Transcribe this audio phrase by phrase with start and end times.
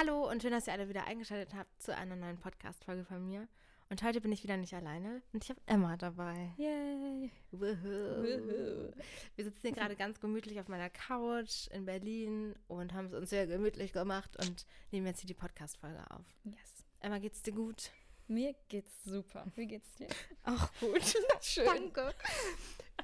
[0.00, 3.46] Hallo und schön, dass ihr alle wieder eingeschaltet habt zu einer neuen Podcast-Folge von mir.
[3.90, 6.54] Und heute bin ich wieder nicht alleine und ich habe Emma dabei.
[6.56, 7.30] Yay!
[7.50, 8.94] Wuhu.
[9.36, 13.28] Wir sitzen hier gerade ganz gemütlich auf meiner Couch in Berlin und haben es uns
[13.28, 16.24] sehr gemütlich gemacht und nehmen jetzt hier die Podcast-Folge auf.
[16.44, 16.86] Yes.
[17.00, 17.90] Emma, geht's dir gut?
[18.30, 19.44] Mir geht's super.
[19.56, 20.06] Wie geht's dir?
[20.44, 21.02] Auch gut.
[21.42, 21.64] Schön.
[21.66, 22.14] Danke.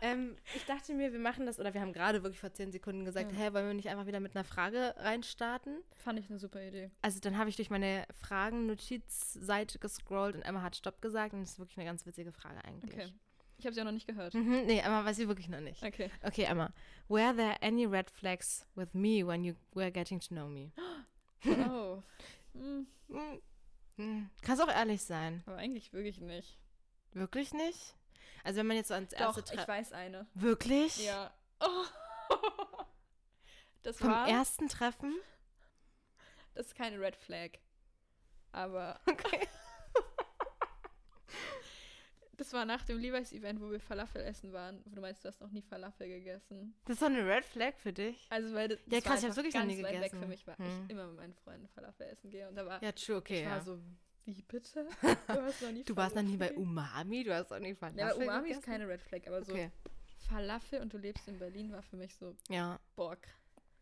[0.00, 3.04] ähm, ich dachte mir, wir machen das, oder wir haben gerade wirklich vor zehn Sekunden
[3.04, 3.38] gesagt, Ja.
[3.38, 5.82] hä, wollen wir nicht einfach wieder mit einer Frage reinstarten?
[6.04, 6.92] Fand ich eine super Idee.
[7.02, 11.50] Also dann habe ich durch meine Fragen-Notizseite gescrollt und Emma hat Stopp gesagt und das
[11.54, 12.94] ist wirklich eine ganz witzige Frage eigentlich.
[12.94, 13.12] Okay.
[13.58, 14.32] Ich habe sie auch noch nicht gehört.
[14.34, 15.82] Mhm, nee, Emma weiß sie wirklich noch nicht.
[15.82, 16.08] Okay.
[16.22, 16.72] Okay, Emma.
[17.08, 20.70] Were there any red flags with me when you were getting to know me?
[21.68, 22.00] Oh.
[22.54, 22.86] Hm,
[23.96, 24.28] Hm.
[24.42, 25.42] Kannst auch ehrlich sein.
[25.46, 26.58] aber eigentlich wirklich nicht.
[27.12, 27.94] Wirklich nicht?
[28.44, 29.68] Also wenn man jetzt so ans erste Doch, ich Treffen...
[29.68, 30.26] weiß eine.
[30.34, 31.04] Wirklich?
[31.04, 31.32] Ja.
[31.60, 31.84] Oh.
[33.82, 34.28] Das Vom war.
[34.28, 35.14] ersten Treffen?
[36.54, 37.50] Das ist keine Red Flag.
[38.50, 39.46] Aber Okay.
[42.36, 44.80] das war nach dem Levi's-Event, wo wir Falafel essen waren.
[44.84, 46.74] Wo du meinst, du hast noch nie Falafel gegessen.
[46.84, 48.26] Das ist doch eine red flag für dich.
[48.30, 50.20] Also, weil das, Ja, krass, war ich einfach wirklich noch ganz nie weit weg gegessen.
[50.20, 50.84] für mich, weil Hm.
[50.84, 52.48] ich immer mit meinen Freunden Falafel essen gehe.
[52.48, 53.50] Und da war Ja, true, okay, ich ja.
[53.50, 53.78] war so,
[54.24, 54.88] wie bitte?
[55.28, 56.52] Du hast noch nie du warst noch nie bei?
[56.54, 58.62] Umami, du hast auch nie Falafel Ja, Umami ist gegessen?
[58.64, 59.70] keine Red Flag, aber so Okay,
[60.28, 62.78] Falafel und du lebst in Berlin war für mich so, ja.
[62.96, 63.16] boah,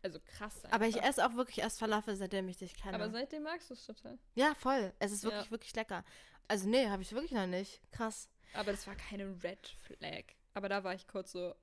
[0.03, 0.63] also krass.
[0.69, 1.09] Aber ich einfach.
[1.09, 2.93] esse auch wirklich erst Falafel, seitdem ich dich kenne.
[2.95, 4.19] Aber seitdem magst du es total.
[4.35, 4.93] ja, voll.
[4.99, 5.51] Es ist wirklich, Ja.
[5.51, 6.05] wirklich lecker.
[6.47, 7.81] Also nee, habe ich wirklich noch nicht.
[7.91, 8.29] Krass.
[8.55, 10.23] Aber das war keine Red Flag.
[10.53, 11.53] Aber da war ich kurz so,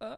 [0.00, 0.16] äh,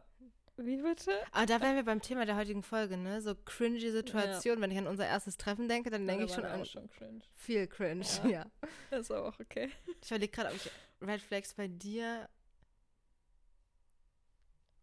[0.57, 1.11] wie bitte?
[1.31, 3.21] Aber da wären wir beim Thema der heutigen Folge, ne?
[3.21, 4.61] So cringy Situation.
[4.61, 7.21] Wenn ich an unser erstes Treffen denke, dann denke ich schon an schon cringe.
[7.35, 8.29] viel cringe, Ja.
[8.29, 8.45] ja.
[8.89, 9.69] Das ist aber auch okay.
[10.01, 12.29] Ich überlege gerade, ob ich Red Flags bei dir.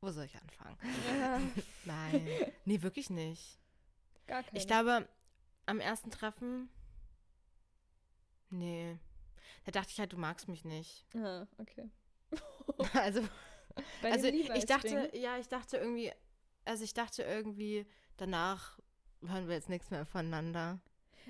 [0.03, 0.77] Wo soll ich anfangen?
[1.85, 2.29] Nein.
[2.65, 3.59] Nee, wirklich nicht.
[4.27, 4.59] Gar keine.
[4.59, 5.09] Ich glaube,
[5.67, 6.69] am ersten Treffen.
[8.51, 8.98] Nee.
[9.65, 11.07] Da dachte ich halt, du magst mich nicht.
[11.17, 11.89] Ah, okay.
[12.95, 13.23] Also,
[14.03, 16.13] also ich dachte, ja, ich dachte irgendwie,
[16.64, 17.86] also ich dachte irgendwie,
[18.17, 18.79] danach
[19.27, 20.81] hören wir jetzt nichts mehr voneinander.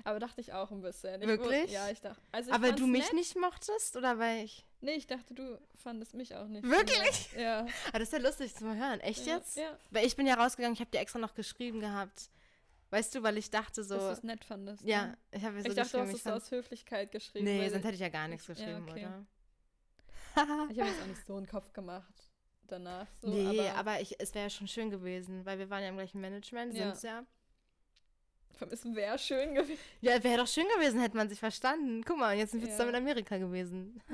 [0.03, 1.21] Aber dachte ich auch ein bisschen.
[1.21, 1.63] Ich Wirklich?
[1.63, 2.21] Wusste, ja, ich dachte.
[2.31, 3.13] Also ich Aber du mich nett.
[3.13, 4.65] nicht mochtest oder weil ich.
[4.81, 6.63] Nee, ich dachte, du fandest mich auch nicht.
[6.63, 7.31] Wirklich?
[7.37, 7.65] Ja.
[7.91, 8.99] Ah, das ist ja lustig zu hören.
[9.01, 9.55] Echt Ja, jetzt?
[9.55, 9.77] ja.
[9.91, 12.29] Weil ich bin ja rausgegangen, ich habe dir extra noch geschrieben gehabt.
[12.93, 13.95] Weißt du, weil ich dachte so.
[13.95, 14.83] Dass du es nett fandest.
[14.83, 15.17] ja, ne?
[15.31, 17.45] ich habe so ich dachte, du hast es fand, aus Höflichkeit geschrieben.
[17.45, 19.07] Nee, sonst hätte ich ja gar nichts Ja, geschrieben, okay.
[19.07, 19.25] oder?
[20.69, 22.13] Ich habe jetzt auch nicht so einen Kopf gemacht
[22.67, 23.07] danach.
[23.21, 25.89] So, nee, aber, aber, ich, es wäre ja schon schön gewesen, weil wir waren ja
[25.89, 26.83] im gleichen Management, Ja.
[26.83, 27.25] sind's ja.
[28.69, 29.79] es wäre schön gewesen.
[30.01, 32.03] Ja, wäre doch schön gewesen, hätte man sich verstanden.
[32.05, 32.75] Guck mal, jetzt sind wir Ja.
[32.75, 33.99] zusammen in Amerika gewesen.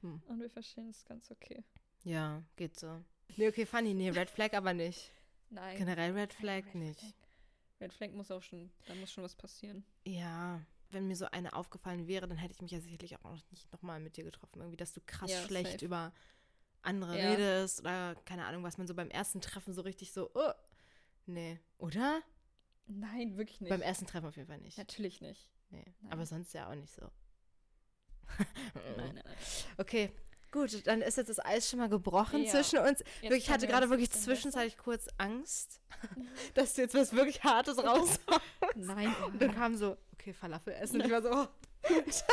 [0.00, 0.22] Hm.
[0.26, 1.64] Und wir verstehen es ganz okay.
[2.02, 3.02] Ja, geht so.
[3.36, 3.94] Nee, okay, funny.
[3.94, 5.10] Nee, Red Flag aber nicht.
[5.48, 5.78] Nein.
[5.78, 7.00] Generell Red Flag Red nicht.
[7.00, 7.23] Flag.
[7.80, 9.84] Red Flag muss auch schon, da muss schon was passieren.
[10.04, 13.50] Ja, wenn mir so eine aufgefallen wäre, dann hätte ich mich ja sicherlich auch noch
[13.50, 14.60] nicht nochmal mit dir getroffen.
[14.60, 15.84] Irgendwie, dass du krass Ja, schlecht safe.
[15.84, 16.12] über
[16.82, 17.30] andere Ja.
[17.30, 20.52] redest oder keine Ahnung, was man so beim ersten Treffen so richtig so, oh,
[21.26, 22.22] nee, oder?
[22.86, 23.70] Nein, wirklich nicht.
[23.70, 24.76] Beim ersten Treffen auf jeden Fall nicht.
[24.78, 25.50] Natürlich nicht.
[25.70, 26.12] Nee, Nein.
[26.12, 27.10] aber sonst ja auch nicht so.
[28.28, 29.36] Nein, nein, nein.
[29.78, 30.12] Okay,
[30.54, 32.50] gut, dann ist jetzt das Eis schon mal gebrochen Ja.
[32.52, 33.02] zwischen uns.
[33.20, 35.80] wirklich, ich hatte gerade wirklich zwischenzeitlich kurz Angst,
[36.54, 38.20] dass du jetzt was wirklich Hartes raushaust.
[38.76, 39.12] Nein.
[39.26, 41.00] Und dann kam so, okay, Falafel essen.
[41.00, 41.46] Und ich war so, oh,
[41.88, 42.24] gut.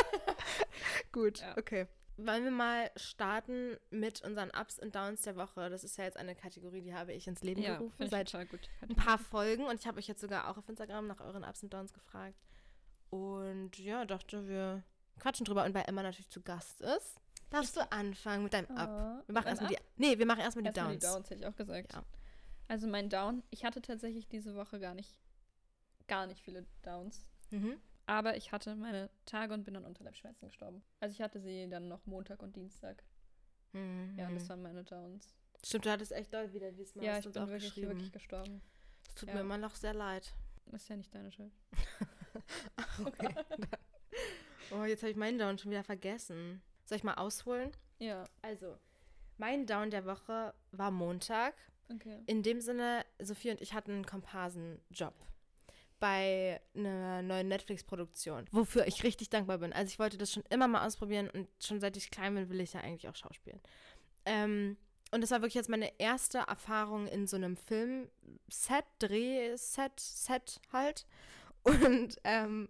[1.12, 1.58] gut, Ja.
[1.58, 1.88] okay.
[2.18, 5.72] Wollen wir mal starten mit unseren Ups und Downs der Woche?
[5.72, 8.96] Das ist ja jetzt eine Kategorie, die habe ich ins Leben Ja, gerufen seit ein
[8.96, 9.66] paar Folgen.
[9.66, 12.38] Und ich habe euch jetzt sogar auch auf Instagram nach euren Ups und Downs gefragt.
[13.10, 14.84] Und ja, dachte, wir
[15.20, 15.64] quatschen drüber.
[15.64, 17.21] Und weil Emma natürlich zu Gast ist,
[17.52, 18.90] darfst du anfangen mit deinem Up.
[18.90, 21.00] Ah, Wir machen erstmal die, nee, wir machen erstmal die Erstmal Downs.
[21.04, 21.94] die Downs, hätte ich auch gesagt.
[21.94, 22.04] Ja.
[22.68, 25.20] Also mein Down, ich hatte tatsächlich diese Woche gar nicht,
[26.08, 27.30] gar nicht viele Downs.
[27.52, 27.78] Mhm.
[28.08, 30.82] Aber ich hatte meine Tage und bin an Unterleibschmerzen gestorben.
[31.00, 33.04] Also ich hatte sie dann noch Montag und Dienstag.
[33.74, 34.16] Mhm.
[34.18, 35.36] Ja, und das waren meine Downs.
[35.64, 37.06] Stimmt, du hattest echt doll wieder diesmal.
[37.06, 38.62] ja, hast ich bin wirklich, wirklich gestorben.
[39.08, 39.36] Es tut ja.
[39.36, 40.34] mir immer noch sehr leid.
[40.72, 41.54] Ist ja nicht deine Schuld.
[43.04, 43.36] Okay.
[44.72, 46.62] oh, jetzt habe ich meinen Down schon wieder vergessen.
[46.92, 47.72] Soll ich mal ausholen?
[48.00, 48.78] Ja, Also,
[49.38, 51.54] mein Down der Woche war Montag.
[51.90, 52.20] okay.
[52.26, 55.14] In dem Sinne, Sophie und ich hatten einen Komparsenjob
[56.02, 59.72] bei einer neuen Netflix-Produktion, wofür ich richtig dankbar bin.
[59.72, 62.60] Also ich wollte das schon immer mal ausprobieren und schon seit ich klein bin, will
[62.60, 63.62] ich ja eigentlich auch schauspielen.
[64.26, 64.76] Ähm,
[65.12, 71.06] und das war wirklich jetzt meine erste Erfahrung in so einem Film-Set, Dreh-Set, Set halt.
[71.64, 72.68] Und ähm,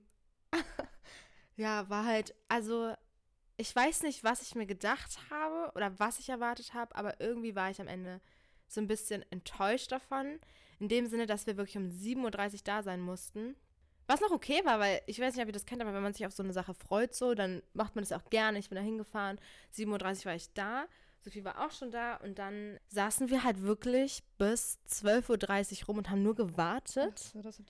[1.55, 2.93] ja, war halt, also
[3.61, 7.55] ich weiß nicht, was ich mir gedacht habe oder was ich erwartet habe, aber irgendwie
[7.55, 8.19] war ich am Ende
[8.67, 10.39] so ein bisschen enttäuscht davon.
[10.79, 13.55] In dem Sinne, dass wir wirklich um 7.30 Uhr da sein mussten.
[14.07, 16.13] Was noch okay war, weil ich weiß nicht, ob ihr das kennt, aber wenn man
[16.13, 18.57] sich auf so eine Sache freut, so, dann macht man das auch gerne.
[18.57, 19.39] Ich bin da hingefahren.
[19.75, 19.85] 7.30
[20.19, 20.87] Uhr war ich da.
[21.21, 25.97] Sophie war auch schon da und dann saßen wir halt wirklich bis 12.30 Uhr rum
[25.99, 27.61] und haben nur gewartet, So, das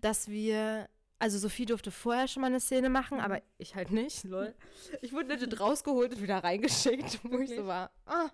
[0.00, 0.88] dass wir.
[1.18, 3.24] Also Sophie durfte vorher schon mal eine Szene machen, Mhm.
[3.24, 4.54] aber ich halt nicht, lol.
[5.00, 7.66] Ich wurde legit rausgeholt und wieder reingeschickt, wo ich so Wirklich?
[7.66, 7.90] war.
[8.06, 8.28] Ah,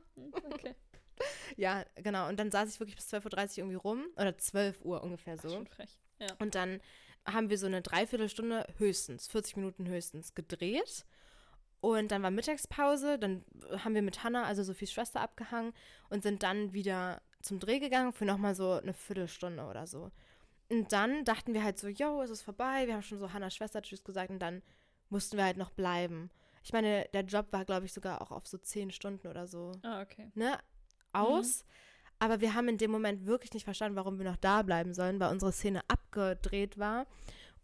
[0.53, 0.75] Okay.
[1.57, 2.29] ja, genau.
[2.29, 4.07] Und dann saß ich wirklich bis 12.30 Uhr irgendwie rum.
[4.17, 5.51] Oder 12 Uhr ungefähr so.
[5.51, 5.99] schon frech.
[6.19, 6.29] Ja.
[6.39, 6.81] Und dann
[7.27, 11.05] haben wir so eine Dreiviertelstunde höchstens, 40 Minuten höchstens gedreht.
[11.83, 13.45] Und dann war Mittagspause, dann
[13.85, 15.73] haben wir mit Hannah, also Sophies Schwester, abgehangen
[16.11, 20.11] und sind dann wieder zum Dreh gegangen für nochmal so eine Viertelstunde oder so.
[20.71, 23.55] Und dann dachten wir halt so, yo, es ist vorbei, wir haben schon so Hannahs
[23.57, 24.63] Schwester Tschüss gesagt und dann
[25.09, 26.31] mussten wir halt noch bleiben.
[26.63, 29.73] Ich meine, der Job war, glaube ich, sogar auch auf so zehn Stunden oder so
[29.83, 30.31] Ah, okay.
[30.35, 30.59] ne,
[31.13, 31.65] aus.
[32.19, 35.19] Aber wir haben in dem Moment wirklich nicht verstanden, warum wir noch da bleiben sollen,
[35.19, 37.07] weil unsere Szene abgedreht war.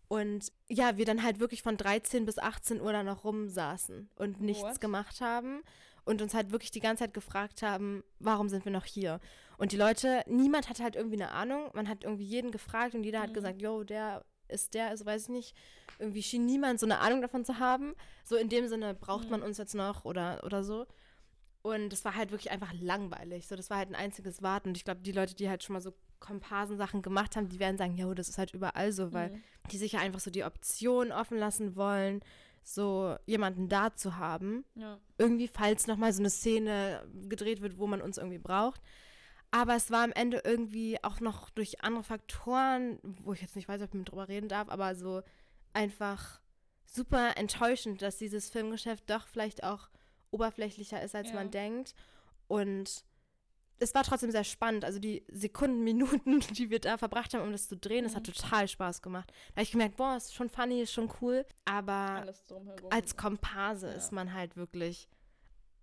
[0.08, 4.40] Und ja, wir dann halt wirklich von 13 bis 18 Uhr da noch rumsaßen und
[4.40, 4.80] nichts What?
[4.80, 5.62] gemacht haben
[6.04, 9.20] und uns halt wirklich die ganze Zeit gefragt haben, warum sind wir noch hier?
[9.58, 11.70] Und die Leute, niemand hat halt irgendwie eine Ahnung.
[11.74, 13.34] Man hat irgendwie jeden gefragt und jeder hat Mhm.
[13.34, 15.56] gesagt, yo, der ist der, ist, weiß ich nicht.
[15.98, 17.94] Irgendwie schien niemand so eine Ahnung davon zu haben.
[18.24, 19.30] So in dem Sinne, braucht Mhm.
[19.30, 20.86] man uns jetzt noch oder, oder so.
[21.62, 23.48] Und es war halt wirklich einfach langweilig.
[23.48, 24.68] So, das war halt ein einziges Warten.
[24.68, 27.76] Und ich glaube, die Leute, die halt schon mal so Komparsensachen gemacht haben, die werden
[27.76, 29.42] sagen, ja, das ist halt überall so, weil Mhm.
[29.72, 32.20] die sich ja einfach so die Option offen lassen wollen,
[32.62, 34.64] so jemanden da zu haben.
[34.74, 34.98] Ja.
[35.18, 38.80] Irgendwie, falls nochmal so eine Szene gedreht wird, wo man uns irgendwie braucht.
[39.56, 43.68] Aber es war am Ende irgendwie auch noch durch andere Faktoren, wo ich jetzt nicht
[43.68, 45.22] weiß, ob ich mit drüber reden darf, aber so
[45.72, 46.40] einfach
[46.84, 49.88] super enttäuschend, dass dieses Filmgeschäft doch vielleicht auch
[50.30, 51.34] oberflächlicher ist, als Ja.
[51.36, 51.94] man denkt.
[52.48, 53.04] Und
[53.78, 54.84] es war trotzdem sehr spannend.
[54.84, 58.26] Also die Sekunden, Minuten, die wir da verbracht haben, um das zu drehen, das hat
[58.28, 58.32] Mhm.
[58.34, 59.30] total Spaß gemacht.
[59.48, 61.46] Da habe ich gemerkt, boah, ist schon funny, ist schon cool.
[61.64, 62.26] Aber
[62.90, 63.94] als Komparse Ja.
[63.94, 65.08] ist man halt wirklich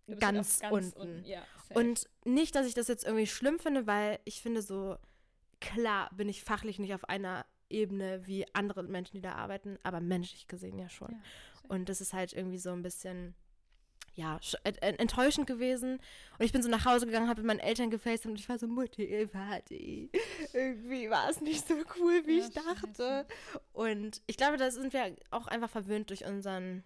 [0.07, 1.23] Halt ganz auch unten.
[1.25, 1.79] Ja, safe.
[1.79, 4.97] und nicht, dass ich das jetzt irgendwie schlimm finde, weil ich finde so,
[5.61, 9.99] klar bin ich fachlich nicht auf einer Ebene wie andere Menschen, die da arbeiten, aber
[10.01, 11.11] menschlich gesehen ja schon.
[11.11, 11.17] Ja.
[11.69, 13.33] Und das ist halt irgendwie so ein bisschen,
[14.13, 15.93] ja, ent- ent- enttäuschend gewesen.
[16.37, 18.59] Und ich bin so nach Hause gegangen, habe mit meinen Eltern gefaced und ich war
[18.59, 20.11] so, Mutti, Vati,
[20.51, 22.87] irgendwie war es nicht so cool, wie Ja, ich dachte.
[22.97, 23.27] scheiße.
[23.71, 26.83] Und ich glaube, da sind wir auch einfach verwöhnt durch unseren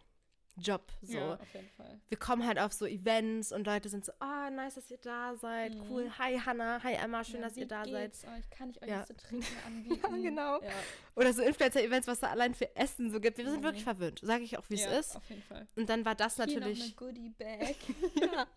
[0.59, 0.81] Job.
[1.03, 1.17] So.
[1.17, 1.99] Ja, auf jeden Fall.
[2.09, 5.35] Wir kommen halt auf so Events und Leute sind so, ah, nice, dass ihr da
[5.35, 5.75] seid.
[5.75, 5.81] Mhm.
[5.89, 6.11] Cool.
[6.17, 8.49] Hi Hannah, hi Emma, schön, ja, dass ihr da geht's euch?
[8.49, 9.01] Kann ich euch Ja.
[9.01, 10.21] was zu trinken anbieten?
[10.23, 10.61] genau.
[10.61, 10.69] Ja,
[11.15, 13.37] Oder so Influencer-Events, was da allein für Essen so gibt.
[13.37, 13.63] Wir sind Mhm.
[13.65, 15.15] wirklich verwöhnt, sage ich auch, wie ja, es ist.
[15.17, 15.67] auf jeden Fall.
[15.75, 16.95] Und dann war das Hier natürlich.
[16.99, 17.35] noch eine
[18.33, 18.47] ja.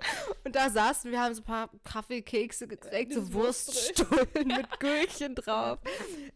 [0.44, 5.35] Und da saßen wir, haben so ein paar Kaffee, Kekse getränkt, so Wurststullen mit Gürkchen
[5.35, 5.79] drauf.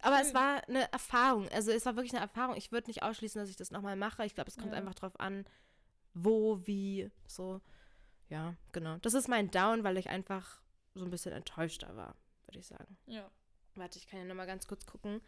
[0.03, 1.49] Aber es war eine Erfahrung.
[1.49, 2.57] Also es war wirklich eine Erfahrung.
[2.57, 4.25] Ich würde nicht ausschließen, dass ich das nochmal mache.
[4.27, 4.79] Ich glaube, es kommt Ja.
[4.79, 5.45] einfach drauf an,
[6.15, 7.61] wo, wie, so.
[8.29, 8.97] Ja, genau.
[8.99, 10.61] Das ist mein Down, weil ich einfach
[10.95, 12.17] so ein bisschen enttäuschter war,
[12.47, 12.97] würde ich sagen.
[13.07, 13.31] ja.
[13.77, 15.21] Warte, ich kann ja nochmal ganz kurz gucken,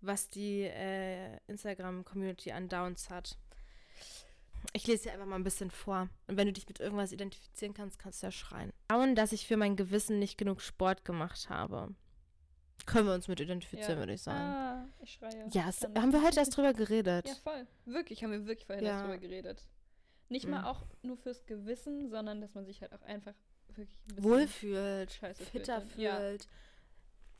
[0.00, 3.36] was die äh, Instagram-Community an Downs hat.
[4.72, 6.08] Ich lese dir einfach mal ein bisschen vor.
[6.26, 8.72] Und wenn du dich mit irgendwas identifizieren kannst, kannst du ja schreien.
[8.88, 11.94] Down, dass ich für mein Gewissen nicht genug Sport gemacht habe.
[12.86, 13.98] Können wir uns mit identifizieren, Ja.
[13.98, 14.38] würde ich sagen.
[14.40, 15.46] Ah, ich schreie.
[15.52, 17.28] ja, es, Dann- haben wir heute erst drüber geredet.
[17.28, 17.66] Ja, voll.
[17.84, 18.98] Wirklich, haben wir wirklich vorher Ja.
[19.00, 19.62] darüber geredet.
[20.30, 20.52] Nicht Mhm.
[20.52, 23.34] mal auch nur fürs Gewissen, sondern dass man sich halt auch einfach
[23.68, 25.98] wirklich ein bisschen Wohlfühlt, scheiße fitter fühlt.
[25.98, 26.16] Ja.
[26.18, 26.48] fühlt.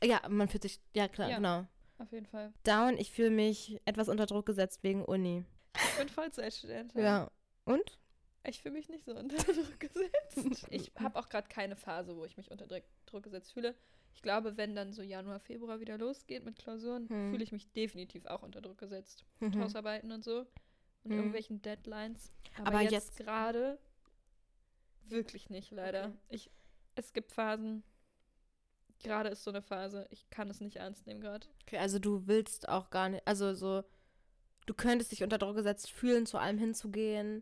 [0.03, 0.21] Ja.
[0.29, 1.37] man fühlt sich, ja klar, Ja.
[1.37, 1.65] genau.
[1.97, 2.51] Auf jeden Fall.
[2.63, 5.45] Down, ich fühle mich etwas unter Druck gesetzt wegen Uni.
[5.75, 6.93] Ich bin Vollzeitstudent.
[6.95, 7.29] Ja.
[7.65, 7.97] Und?
[8.43, 10.67] Ich fühle mich nicht so unter Druck gesetzt.
[10.71, 12.65] Ich habe auch gerade keine Phase, wo ich mich unter
[13.05, 13.75] Druck gesetzt fühle.
[14.15, 17.31] Ich glaube, wenn dann so Januar, Februar wieder losgeht mit Klausuren, Hm.
[17.31, 19.23] fühle ich mich definitiv auch unter Druck gesetzt.
[19.39, 19.49] Mhm.
[19.49, 20.45] Mit Hausarbeiten und so.
[21.03, 21.17] Und Hm.
[21.17, 22.31] irgendwelchen Deadlines.
[22.57, 23.79] Aber, Aber jetzt, jetzt- gerade
[25.07, 26.05] wirklich nicht, leider.
[26.05, 26.15] Okay.
[26.29, 26.51] Ich,
[26.95, 27.83] es gibt Phasen.
[29.03, 30.05] Gerade ist so eine Phase.
[30.11, 31.47] Ich kann es nicht ernst nehmen gerade.
[31.63, 33.83] Okay, also du willst auch gar nicht, also so,
[34.67, 37.41] du könntest dich unter Druck gesetzt fühlen, zu allem hinzugehen,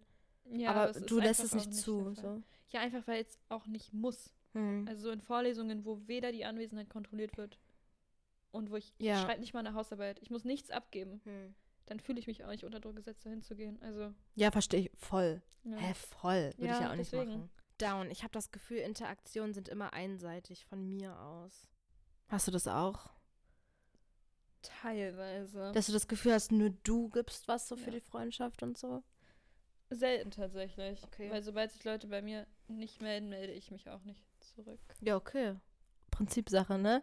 [0.52, 2.14] Ja, aber du lässt es auch nicht zu.
[2.16, 2.42] So.
[2.70, 4.34] Ja, einfach weil es auch nicht muss.
[4.54, 4.86] Hm.
[4.88, 7.60] Also so in Vorlesungen, wo weder die Anwesenheit kontrolliert wird
[8.52, 9.16] und wo ich, Ja.
[9.16, 11.54] ich schreibe nicht mal eine Hausarbeit, ich muss nichts abgeben, Hm.
[11.90, 13.82] Dann fühle ich mich auch nicht unter Druck gesetzt, dahin zu gehen.
[13.82, 15.42] Also, Ja, verstehe ich voll.
[15.64, 15.76] ja.
[15.78, 16.54] Hä, voll.
[16.58, 17.32] Würde ich Ja, ja auch nicht deswegen.
[17.32, 17.50] machen.
[17.78, 18.12] Down.
[18.12, 21.70] Ich habe das Gefühl, Interaktionen sind immer einseitig von mir aus.
[22.28, 23.10] Hast du das auch?
[24.62, 25.72] Teilweise.
[25.74, 27.92] Dass du das Gefühl hast, nur du gibst was so für Ja.
[27.92, 29.04] die Freundschaft und so?
[29.90, 31.02] Selten tatsächlich.
[31.06, 31.32] Okay.
[31.32, 34.80] Weil sobald sich Leute bei mir nicht melden, melde ich mich auch nicht zurück.
[35.02, 35.56] Ja, okay.
[36.12, 37.02] Prinzipsache, ne?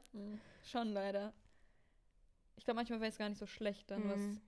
[0.65, 1.33] Schon leider.
[2.57, 4.41] Ich glaube, manchmal wäre es gar nicht so schlecht, dann was Mhm.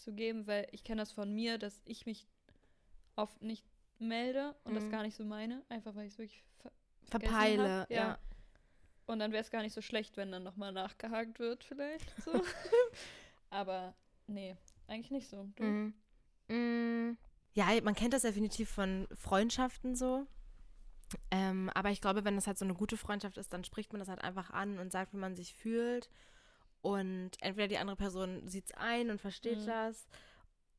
[0.00, 2.26] Zu geben, weil ich kenne das von mir, dass ich mich
[3.16, 3.64] oft nicht
[3.98, 4.90] melde und das Mhm.
[4.90, 6.72] gar nicht so meine, einfach weil ich es wirklich ver
[7.04, 7.90] Verpeile, hab.
[7.90, 8.18] ja.
[9.06, 12.08] Und dann wäre es gar nicht so schlecht, wenn dann nochmal nachgehakt wird, vielleicht.
[12.24, 12.32] So.
[13.50, 13.94] Aber
[14.26, 15.48] nee, eigentlich nicht so.
[15.58, 15.94] Mhm.
[16.48, 17.16] Mm,
[17.54, 20.26] Ja, man kennt das definitiv von Freundschaften so.
[21.32, 23.98] Ähm, aber ich glaube, wenn das halt so eine gute Freundschaft ist, dann spricht man
[23.98, 26.08] das halt einfach an und sagt, wie man sich fühlt.
[26.82, 29.66] Und entweder die andere Person sieht es ein und versteht Mhm.
[29.66, 30.06] das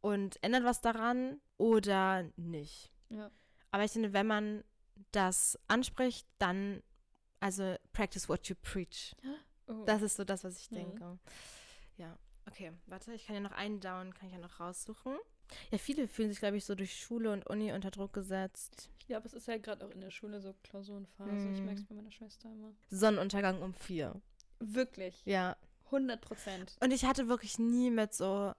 [0.02, 2.92] und ändert was daran oder nicht.
[3.10, 3.30] Ja.
[3.72, 4.64] Aber ich finde, wenn man
[5.12, 6.82] das anspricht, dann,
[7.40, 9.16] also practice what you preach.
[9.68, 9.84] Oh.
[9.86, 10.76] Das ist so das, was ich Mhm.
[10.76, 11.20] denke.
[11.98, 12.18] Ja,
[12.48, 12.72] okay.
[12.88, 15.18] Warte, ich kann ja noch einen Down, kann ich ja noch raussuchen.
[15.70, 18.90] Ja, viele fühlen sich, glaube ich, so durch Schule und Uni unter Druck gesetzt.
[19.00, 21.50] Ich glaube, es ist halt gerade auch in der Schule so Klausurenphase.
[21.52, 21.66] Ich Mhm.
[21.66, 22.74] merke es bei meiner Schwester immer.
[22.90, 24.20] Sonnenuntergang um vier.
[24.60, 25.22] Wirklich.
[25.26, 25.58] Ja.
[25.92, 26.76] 100 Prozent.
[26.82, 28.54] Und ich hatte wirklich nie mit so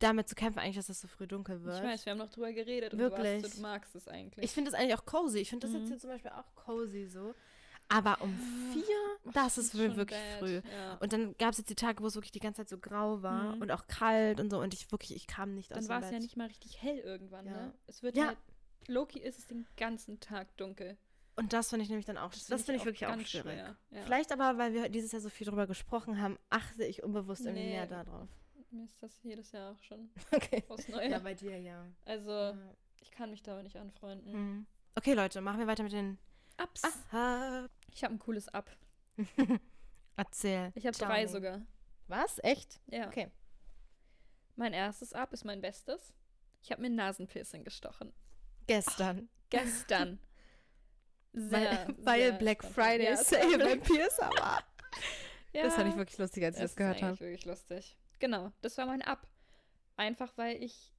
[0.00, 1.76] damit zu kämpfen, eigentlich, dass es so früh dunkel wird.
[1.78, 3.36] Ich weiß, wir haben noch drüber geredet und Wirklich.
[3.38, 4.44] du, warst, so, du magst es eigentlich.
[4.44, 5.38] Ich finde das eigentlich auch cozy.
[5.38, 5.80] Ich finde das Mhm.
[5.80, 7.34] jetzt hier zum Beispiel auch cozy so.
[7.88, 8.34] Aber um
[8.72, 8.82] vier,
[9.28, 10.38] Ach, das ist schon wirklich bad.
[10.40, 10.60] früh.
[10.72, 10.94] Ja.
[11.00, 13.22] Und dann gab es jetzt die Tage, wo es wirklich die ganze Zeit so grau
[13.22, 13.62] war Mhm.
[13.62, 14.58] und auch kalt und so.
[14.58, 16.12] Und ich wirklich, ich kam nicht aus Dann dem war es Bett.
[16.14, 17.52] ja nicht mal richtig hell irgendwann, Ja.
[17.52, 17.74] ne?
[17.86, 18.28] Es wird Ja.
[18.28, 18.38] halt.
[18.88, 20.96] Loki ist es den ganzen Tag dunkel.
[21.36, 23.28] Und das finde ich nämlich dann auch, das, finde ich, wirklich auch schwierig.
[23.28, 23.76] schwer.
[23.90, 24.02] Ja.
[24.04, 27.64] Vielleicht aber, weil wir dieses Jahr so viel drüber gesprochen haben, achte ich unbewusst irgendwie
[27.64, 27.70] Nee.
[27.72, 28.28] mehr darauf.
[28.70, 30.62] Mir ist das jedes Jahr auch schon Okay.
[30.68, 31.10] aufs Neue.
[31.10, 31.84] Ja, bei dir, ja.
[32.04, 32.54] also, Ja.
[33.00, 34.32] ich kann mich damit nicht anfreunden.
[34.32, 34.66] Mhm.
[34.96, 36.18] Okay, Leute, machen wir weiter mit den
[36.62, 36.82] Ups.
[36.84, 37.68] Aha.
[37.92, 38.70] Ich habe ein cooles Up.
[40.16, 40.70] Erzähl.
[40.76, 41.62] Ich habe drei sogar.
[42.06, 42.38] Was?
[42.44, 42.80] Echt?
[42.86, 43.06] Ja.
[43.08, 43.30] Okay.
[44.56, 46.12] Mein erstes Up ist mein bestes.
[46.62, 48.12] Ich habe mir ein Nasenpiercing gestochen.
[48.66, 49.28] Gestern.
[49.50, 50.18] Gestern.
[51.34, 52.64] Sehr, weil weil sehr Black.
[52.64, 54.64] Friday Ja, Sale bei Piercer war.
[55.52, 55.98] Das fand ich Ja.
[55.98, 57.06] wirklich lustig, als ich Es das gehört habe.
[57.08, 57.96] eigentlich wirklich lustig.
[58.18, 59.26] Genau, das war mein Up.
[59.96, 60.92] Einfach weil ich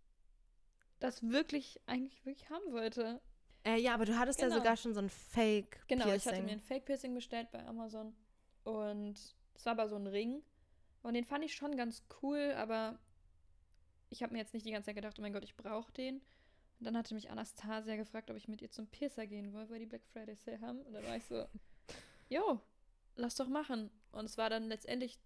[0.99, 3.19] das wirklich, eigentlich wirklich haben wollte.
[3.65, 4.59] Äh, ja, aber du hattest ja Genau.
[4.59, 8.15] sogar schon so ein Fake Genau, ich hatte mir ein Fake-Piercing bestellt bei Amazon.
[8.63, 9.19] Und
[9.55, 10.41] es war aber so ein Ring.
[11.01, 12.97] Und den fand ich schon ganz cool, aber
[14.09, 16.21] ich habe mir jetzt nicht die ganze Zeit gedacht, oh mein Gott, ich brauche den.
[16.79, 19.79] Und dann hatte mich Anastasia gefragt, ob ich mit ihr zum Piercer gehen will, weil
[19.79, 20.81] die Black Friday Sale haben.
[20.81, 21.45] Und dann war ich so,
[22.29, 22.59] jo,
[23.15, 23.89] lass doch machen.
[24.11, 25.17] Und es war dann letztendlich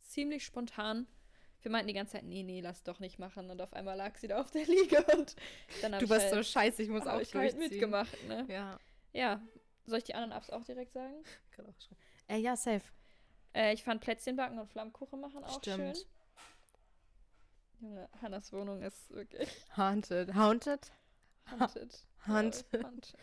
[0.00, 1.06] ziemlich spontan.
[1.62, 3.50] Wir meinten die ganze Zeit, nee, nee, lass doch nicht machen.
[3.50, 5.34] Und auf einmal lag sie da auf der Liege und
[5.82, 8.46] dann du ich warst halt, so scheiße, ich muss auch ich halt mitgemacht, ne?
[8.48, 8.78] Ja.
[9.12, 9.42] Ja.
[9.86, 11.14] Soll ich die anderen Apps auch direkt sagen?
[11.50, 11.96] Kann auch schon.
[12.28, 12.84] Äh, ja, safe.
[13.54, 15.96] Äh, ich fand Plätzchenbacken und Flammkuchen machen auch Stimmt.
[15.96, 16.06] schön.
[17.80, 20.34] Junge, Hannas Wohnung ist wirklich Haunted.
[20.34, 20.90] Haunted?
[21.50, 22.06] haunted.
[22.26, 22.64] Haunted.
[22.74, 23.14] Äh, haunted.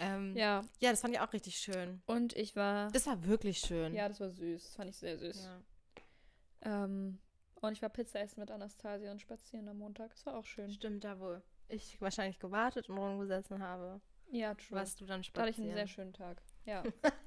[0.00, 0.64] Ähm, ja.
[0.80, 2.02] Ja, das fand ich auch richtig schön.
[2.06, 2.90] und ich war.
[2.90, 3.94] Das war wirklich schön.
[3.94, 4.62] ja, das war süß.
[4.64, 5.44] Das fand ich sehr süß.
[5.44, 6.84] Ja.
[6.84, 7.18] Ähm,
[7.60, 10.10] und ich war Pizza essen mit Anastasia und spazieren am Montag.
[10.10, 10.70] Das war auch schön.
[10.70, 11.36] Stimmt, da wo
[11.68, 14.00] ich wahrscheinlich gewartet und rumgesessen habe,
[14.30, 14.78] Ja, true.
[14.78, 15.68] warst du dann da hatte ich spazieren.
[15.70, 16.42] einen sehr schönen Tag.
[16.66, 16.82] Ja,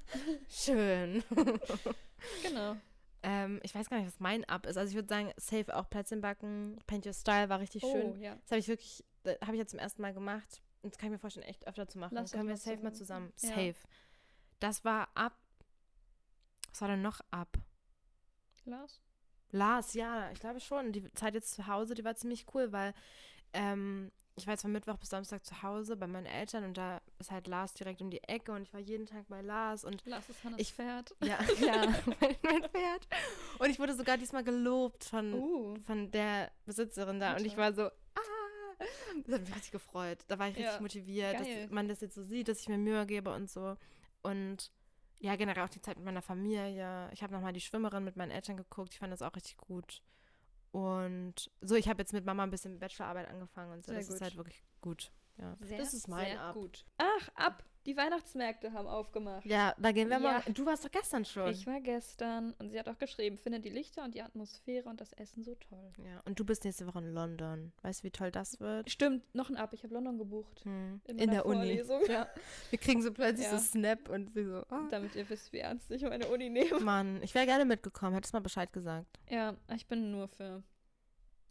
[0.50, 1.24] Schön.
[2.44, 2.76] genau.
[3.24, 4.78] Ähm, ich weiß gar nicht, was mein Up ist.
[4.78, 6.78] Also ich würde sagen, safe auch Plätzchen backen.
[6.88, 8.20] Paint Your Style war richtig Oh, schön.
[8.22, 8.36] ja.
[8.44, 9.04] Das habe ich wirklich,
[9.42, 10.62] habe ich jetzt zum ersten Mal gemacht.
[10.84, 12.16] Und das kann ich mir vorstellen, echt öfter zu machen.
[12.16, 13.34] Lass Können wir mal safe mal zusammen.
[13.36, 13.58] zusammen.
[13.60, 13.72] Ja.
[13.74, 13.88] Safe.
[14.60, 15.36] Das war ab.
[16.70, 17.58] Was war denn noch ab?
[18.66, 19.02] Lars?
[19.52, 20.92] Lars, ja, ich glaube schon.
[20.92, 22.94] Die Zeit jetzt zu Hause, die war ziemlich cool, weil
[23.54, 27.02] ähm, ich war jetzt von Mittwoch bis Samstag zu Hause bei meinen Eltern und da
[27.20, 30.06] ist halt Lars direkt um die Ecke und ich war jeden Tag bei Lars und
[30.06, 31.16] Lars ist Hannas Ich- Pferd.
[31.24, 31.88] ja, ja,
[32.20, 33.08] mein, Pferd.
[33.60, 35.76] Und ich wurde sogar diesmal gelobt von, Uh.
[35.86, 37.92] von der Besitzerin da und ich war so, ah,
[39.26, 40.20] das hat mich richtig gefreut.
[40.28, 41.62] Da war ich richtig Ja, motiviert, geil.
[41.64, 43.76] dass man das jetzt so sieht, dass ich mir Mühe gebe und so.
[44.22, 44.72] Und
[45.20, 47.10] ja, generell auch die Zeit mit meiner Familie.
[47.12, 48.94] Ich habe nochmal die Schwimmerin mit meinen Eltern geguckt.
[48.94, 50.04] Ich fand das auch richtig gut.
[50.72, 53.92] Und so, ich habe jetzt mit Mama ein bisschen Bachelorarbeit angefangen und so.
[53.92, 54.22] Sehr das ist gut.
[54.22, 55.12] halt wirklich gut.
[55.39, 56.56] Ja, Sehr, das ist mein Ab.
[56.56, 56.86] gut.
[56.98, 57.63] Ach, ab.
[57.86, 59.46] Die Weihnachtsmärkte haben aufgemacht.
[59.46, 60.41] Ja, da gehen wir Ja.
[60.41, 60.41] mal.
[60.53, 61.50] Du warst doch gestern schon.
[61.51, 65.00] Ich war gestern und sie hat auch geschrieben, finde die Lichter und die Atmosphäre und
[65.00, 65.94] das Essen so toll.
[66.03, 67.72] ja, und du bist nächste Woche in London.
[67.84, 68.89] Weißt du, wie toll das wird?
[68.91, 69.72] Stimmt, noch ein Ab.
[69.72, 70.65] Ich habe London gebucht.
[70.65, 71.00] Hm.
[71.08, 71.56] In In, der Uni.
[71.77, 72.01] Vorlesung.
[72.10, 72.27] Ja.
[72.72, 73.58] Wir kriegen so plötzlich Ja.
[73.58, 74.88] so Snap und sie so, ah.
[74.91, 76.82] Damit ihr wisst, wie ernst ich meine Uni nehme.
[76.82, 78.15] Mann, ich wäre gerne mitgekommen.
[78.15, 79.17] Hättest mal Bescheid gesagt.
[79.29, 80.62] Ja, ich bin nur für.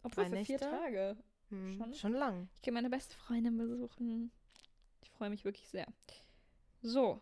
[0.03, 0.59] Obwohl Drei für vier?
[0.59, 1.17] Tage.
[1.49, 1.77] Hm.
[1.77, 1.93] Schon?
[1.93, 2.49] Schon lang.
[2.55, 4.31] Ich gehe meine beste Freundin besuchen.
[5.01, 5.87] Ich freue mich wirklich sehr.
[6.81, 7.21] So.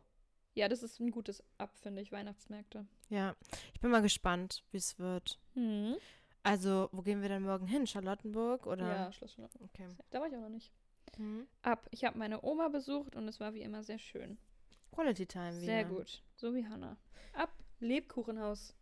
[0.54, 2.86] Ja, das ist ein gutes Ab, finde ich, Weihnachtsmärkte.
[3.10, 3.36] Ja,
[3.74, 5.40] ich bin mal gespannt, wie es wird.
[5.54, 5.96] Hm.
[6.44, 7.88] Also, wo gehen wir denn morgen hin?
[7.88, 8.88] Charlottenburg oder?
[8.88, 9.50] Ja, Schloss schon.
[9.64, 9.88] Okay.
[10.12, 10.72] Da war ich auch noch nicht.
[11.18, 11.48] Mhm.
[11.62, 11.88] Ab.
[11.92, 14.38] Ich habe meine Oma besucht und es war wie immer sehr schön.
[14.92, 15.66] Quality Time wieder.
[15.66, 16.24] Sehr gut.
[16.36, 16.98] So wie Hannah.
[17.34, 17.52] Ab.
[17.80, 18.76] Lebkuchenhaus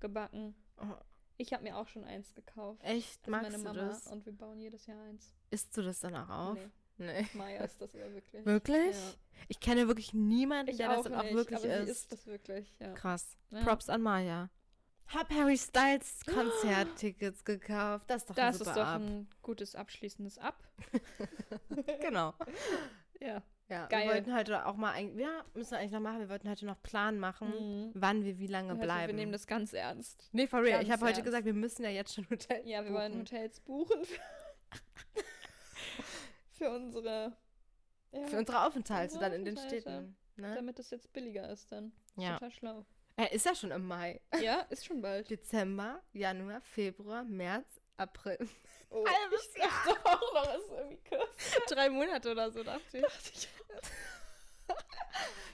[0.00, 0.54] gebacken.
[0.78, 0.96] Oh,
[1.42, 2.80] Ich habe mir auch schon eins gekauft.
[2.84, 3.18] Echt?
[3.20, 4.06] Also Magst meine du Mama das?
[4.06, 5.34] und wir bauen jedes Jahr eins.
[5.50, 6.54] Isst du das dann auch auf?
[6.58, 6.68] Nee,
[6.98, 7.26] Nee.
[7.34, 8.44] Maya ist das aber wirklich.
[8.46, 8.94] Wirklich?
[8.94, 9.14] Ja.
[9.48, 12.02] Ich kenne wirklich niemanden, Ich der auch das dann auch nicht, wirklich aber sie isst.
[12.04, 12.92] ist das wirklich, ja.
[12.94, 13.36] Krass.
[13.50, 13.62] Ja.
[13.64, 14.50] Props an Maya.
[15.08, 18.08] Hab Harry Styles Konzerttickets gekauft.
[18.08, 19.00] Das ist doch ein Das super ist doch Ab.
[19.00, 20.62] ein gutes abschließendes Ab.
[22.00, 22.34] Genau.
[23.20, 23.40] Ja.
[23.72, 24.04] Ja, Geil.
[24.06, 26.66] wir wollten heute auch mal, ein, ja, müssen wir eigentlich noch machen, wir wollten heute
[26.66, 27.90] noch Plan machen, Mhm.
[27.94, 29.06] wann wir wie lange Also, bleiben.
[29.08, 30.28] wir nehmen das ganz ernst.
[30.32, 30.72] nee, for real.
[30.72, 32.94] ganz Ich habe heute gesagt, wir müssen ja jetzt schon Hotel Ja, wir buchen.
[32.94, 34.02] wollen Hotels buchen.
[36.50, 37.32] Für unsere.
[38.12, 39.56] Ja, Für unsere Aufenthalte dann in den.
[39.56, 40.16] Städten.
[40.36, 40.54] Ne?
[40.54, 41.92] damit es jetzt billiger ist dann.
[42.16, 42.32] Ist Ja.
[42.34, 42.86] Total schlau.
[43.16, 44.20] Er ist ja schon im Mai.
[44.40, 45.28] Ja, ist schon bald.
[45.30, 48.38] Dezember, Januar, Februar, März, April.
[48.90, 51.66] Oh, Halbes ich dachte auch noch, es ist irgendwie kurz.
[51.68, 53.48] Drei Monate oder so, dachte ich.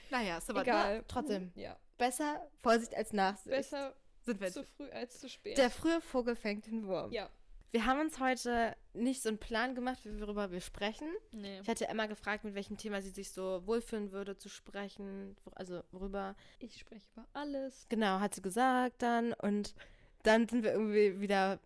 [0.09, 0.97] naja, ist aber Egal.
[0.99, 1.51] Na, trotzdem.
[1.55, 3.55] Ja, Besser Vorsicht als Nachsicht.
[3.55, 4.51] besser sind wir.
[4.51, 5.57] zu früh als zu spät.
[5.57, 7.11] Der frühe Vogel fängt den Wurm.
[7.11, 7.29] ja.
[7.71, 11.07] Wir haben uns heute nicht so einen Plan gemacht, worüber wir sprechen.
[11.31, 11.59] Nee.
[11.59, 15.37] Ich hatte Emma gefragt, mit welchem Thema sie sich so wohlfühlen würde zu sprechen.
[15.53, 16.35] Also worüber.
[16.57, 17.85] Ich spreche über alles.
[17.87, 19.33] Genau, hat sie gesagt dann.
[19.33, 19.75] Und
[20.23, 21.59] dann sind wir irgendwie wieder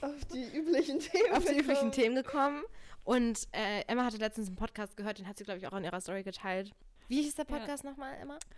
[0.00, 1.32] Auf die üblichen Themen.
[1.34, 1.92] auf die üblichen gekommen.
[1.92, 2.64] Themen gekommen.
[3.04, 5.84] Und äh, Emma hatte letztens einen Podcast gehört, den hat sie, glaube ich, auch in
[5.84, 6.72] ihrer Story geteilt.
[7.08, 7.58] Wie hieß der Ja.
[7.58, 8.38] Podcast nochmal, Emma?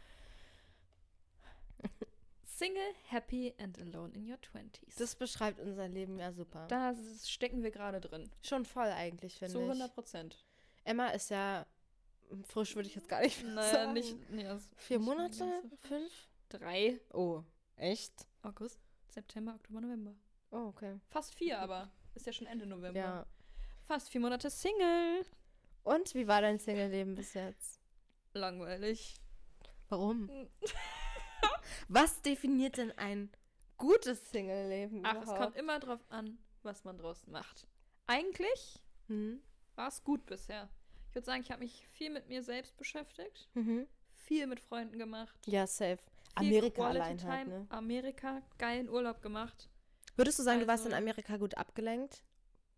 [2.45, 4.99] Single, happy and alone in your 20s.
[4.99, 6.67] Das beschreibt unser Leben ja super.
[6.69, 8.29] da stecken wir gerade drin.
[8.43, 9.65] Schon voll eigentlich, finde Zu ich.
[9.69, 10.45] 100 Prozent.
[10.85, 11.67] Emma ist ja
[12.45, 13.93] frisch, würde ich jetzt gar nicht Naja, sagen.
[13.95, 14.15] nicht.
[14.31, 15.63] Nee, Vier nicht Monate?
[15.81, 16.13] Fünf?
[16.51, 17.01] Drei.
[17.13, 17.43] Oh,
[17.77, 18.13] echt?
[18.43, 18.79] August,
[19.09, 20.15] September, Oktober, November.
[20.53, 21.01] Oh, okay.
[21.09, 22.99] Fast vier, aber ist ja schon Ende November.
[23.01, 23.27] Ja.
[23.85, 25.25] Fast vier Monate Single.
[25.83, 27.81] Und wie war dein Single-Leben bis jetzt?
[28.35, 29.17] Langweilig.
[29.89, 30.29] Warum?
[30.29, 30.49] Hm.
[31.89, 33.31] Was definiert denn ein
[33.77, 35.41] gutes Single-Leben Ach, es überhaupt?
[35.41, 37.67] kommt immer drauf an, was man draus macht.
[38.07, 39.43] Eigentlich Hm?
[39.75, 40.69] war es gut bisher.
[41.09, 43.87] Ich würde sagen, ich habe mich viel mit mir selbst beschäftigt, Mhm.
[44.15, 45.35] viel mit Freunden gemacht.
[45.47, 45.99] Ja, safe.
[46.37, 47.67] Amerika Quality allein halt, ne?
[47.71, 49.69] Amerika, geilen Urlaub gemacht.
[50.17, 52.23] Würdest du sagen, du warst in Also- Amerika gut abgelenkt?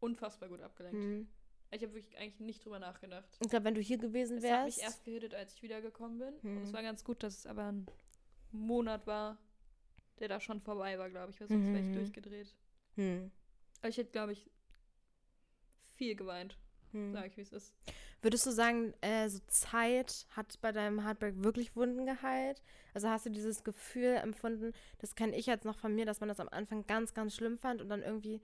[0.00, 0.98] Unfassbar gut abgelenkt.
[0.98, 1.28] Hm.
[1.70, 3.36] Ich habe wirklich eigentlich nicht drüber nachgedacht.
[3.40, 4.82] Ich glaube, wenn du hier gewesen Es hat mich wärst.
[4.82, 6.34] erst gehittet, als ich wiedergekommen bin.
[6.34, 6.62] Und Hm.
[6.62, 7.86] es war ganz gut, dass es aber ein
[8.52, 9.38] Monat war,
[10.20, 11.40] der da schon vorbei war, glaube ich.
[11.40, 11.94] Weil sonst wäre ich Mhm.
[11.94, 12.54] durchgedreht.
[12.94, 13.32] Hm.
[13.80, 14.48] Aber ich hätte, glaube ich,
[15.96, 16.56] viel geweint,
[16.92, 17.12] Hm.
[17.12, 17.74] sage ich, wie es ist.
[18.24, 22.62] Würdest du sagen, äh, so Zeit hat bei deinem Heartbreak wirklich Wunden geheilt?
[22.94, 26.30] Also hast du dieses Gefühl empfunden, das kenne ich jetzt noch von mir, dass man
[26.30, 28.40] das am Anfang ganz, ganz schlimm fand und dann irgendwie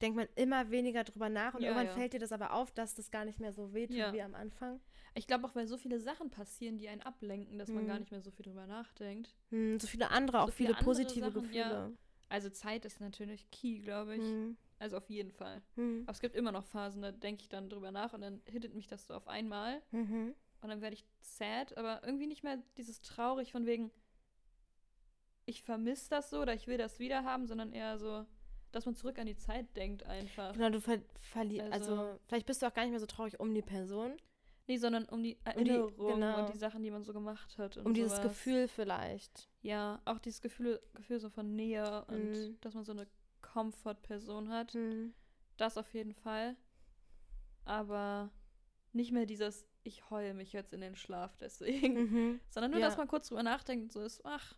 [0.00, 1.94] denkt man immer weniger drüber nach und Ja, irgendwann ja.
[1.94, 4.12] fällt dir das aber auf, dass das gar nicht mehr so wehtut Ja.
[4.12, 4.78] wie am Anfang.
[5.16, 7.88] Ich glaube auch, weil so viele Sachen passieren, die einen ablenken, dass man Mhm.
[7.88, 9.34] gar nicht mehr so viel drüber nachdenkt.
[9.50, 11.92] Hm, so viele andere, auch So viele viele andere positive Sachen, Gefühle.
[12.28, 14.22] Also Zeit ist natürlich key, glaube ich.
[14.22, 14.56] Hm.
[14.78, 15.60] Also auf jeden Fall.
[15.74, 16.02] Hm.
[16.04, 18.74] Aber es gibt immer noch Phasen, da denke ich dann drüber nach und dann hittet
[18.74, 19.82] mich das so auf einmal.
[19.90, 20.34] Mhm.
[20.60, 23.90] Und dann werde ich sad, aber irgendwie nicht mehr dieses traurig von wegen,
[25.46, 28.26] ich vermisse das so oder ich will das wieder haben, sondern eher so,
[28.72, 30.52] dass man zurück an die Zeit denkt einfach.
[30.52, 33.40] Genau, du ver verlierst, also, Also- vielleicht bist du auch gar nicht mehr so traurig
[33.40, 34.16] um die Person,
[34.70, 36.40] Nee, sondern um die Um die- Erinnerung genau.
[36.40, 37.78] und die Sachen, die man so gemacht hat.
[37.78, 38.24] Und um dieses sowas.
[38.28, 39.48] Gefühl vielleicht.
[39.62, 42.60] Ja, auch dieses Gefühl, Gefühl so von Nähe und Mhm.
[42.60, 43.06] dass man so eine
[43.58, 44.72] Comfort-Person hat.
[44.74, 45.12] Hm.
[45.56, 46.56] Das auf jeden Fall.
[47.64, 48.30] Aber
[48.92, 51.94] nicht mehr dieses, ich heule mich jetzt in den Schlaf deswegen.
[51.94, 52.40] Mhm.
[52.50, 52.86] Sondern nur, Ja.
[52.86, 54.54] dass man kurz drüber nachdenkt und so ist, ach,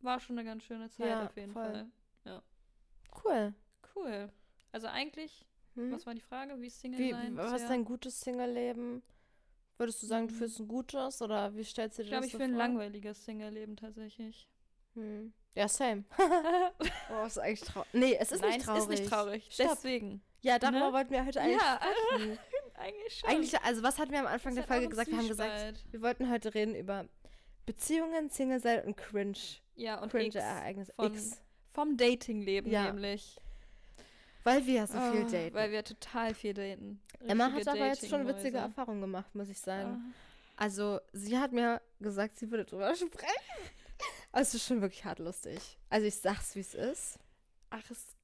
[0.00, 1.62] war schon eine ganz schöne Zeit Ja, auf jeden voll.
[2.24, 2.42] Fall.
[3.24, 3.54] Cool.
[3.94, 4.32] Cool.
[4.72, 5.92] Also eigentlich, Hm.
[5.92, 6.60] was war die Frage?
[6.60, 7.36] Wie Single Wie, sein?
[7.36, 9.02] was ist dein gutes Single-Leben?
[9.76, 10.38] Würdest du sagen, du Mhm.
[10.38, 12.50] führst ein gutes oder wie stellst du dir Ich glaube, das ich so für ein
[12.50, 12.58] vor?
[12.58, 14.48] langweiliges Single-Leben tatsächlich.
[14.94, 15.32] Hm.
[15.54, 16.04] Ja, same.
[16.18, 17.88] oh, ist eigentlich traurig.
[17.92, 18.78] Nee, es ist Nein, nicht traurig.
[18.78, 19.48] es ist nicht traurig.
[19.50, 19.68] Stopp.
[19.72, 20.22] Deswegen.
[20.40, 20.92] Ja, darüber Ne?
[20.92, 22.38] wollten wir heute eigentlich Ja, sprechen.
[22.74, 23.30] eigentlich schon.
[23.30, 25.10] Eigentlich, also was hatten wir am Anfang Ist der Folge gesagt?
[25.10, 27.06] Wir haben gesagt, wir wollten heute reden über
[27.66, 29.36] Beziehungen, Single sein und Cringe.
[29.76, 30.92] ja, und Cringe X Ereignisse.
[30.94, 31.40] von- X.
[31.70, 32.84] vom Dating-Leben Ja.
[32.86, 33.36] nämlich.
[34.44, 35.54] Weil wir so viel Ah, daten.
[35.54, 37.00] Weil wir total viel daten.
[37.20, 38.58] Emma hat Richtige aber jetzt schon witzige.
[38.58, 40.12] Erfahrungen gemacht, muss ich sagen.
[40.12, 40.62] Ah.
[40.64, 43.08] Also, sie hat mir gesagt, sie würde drüber sprechen.
[44.32, 45.78] Aber es ist schon wirklich hart lustig.
[45.90, 47.18] Also, ich sag's, wie es ist.
[47.70, 48.16] Ach, es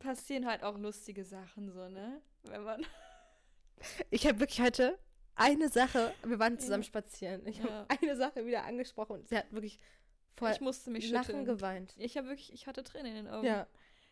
[0.00, 2.20] passieren halt auch lustige Sachen so, ne?
[2.44, 2.84] Wenn man.
[4.10, 4.98] Ich habe wirklich heute
[5.34, 6.86] eine Sache, wir waren zusammen Ja.
[6.86, 7.46] spazieren.
[7.46, 7.64] Ich Ja.
[7.64, 9.78] habe eine Sache wieder angesprochen und sie hat wirklich
[10.36, 11.44] vor ich musste mich Lachen schütteln.
[11.44, 11.94] geweint.
[11.98, 13.46] Ich habe wirklich, ich hatte Tränen in den Augen.
[13.46, 13.66] Ja.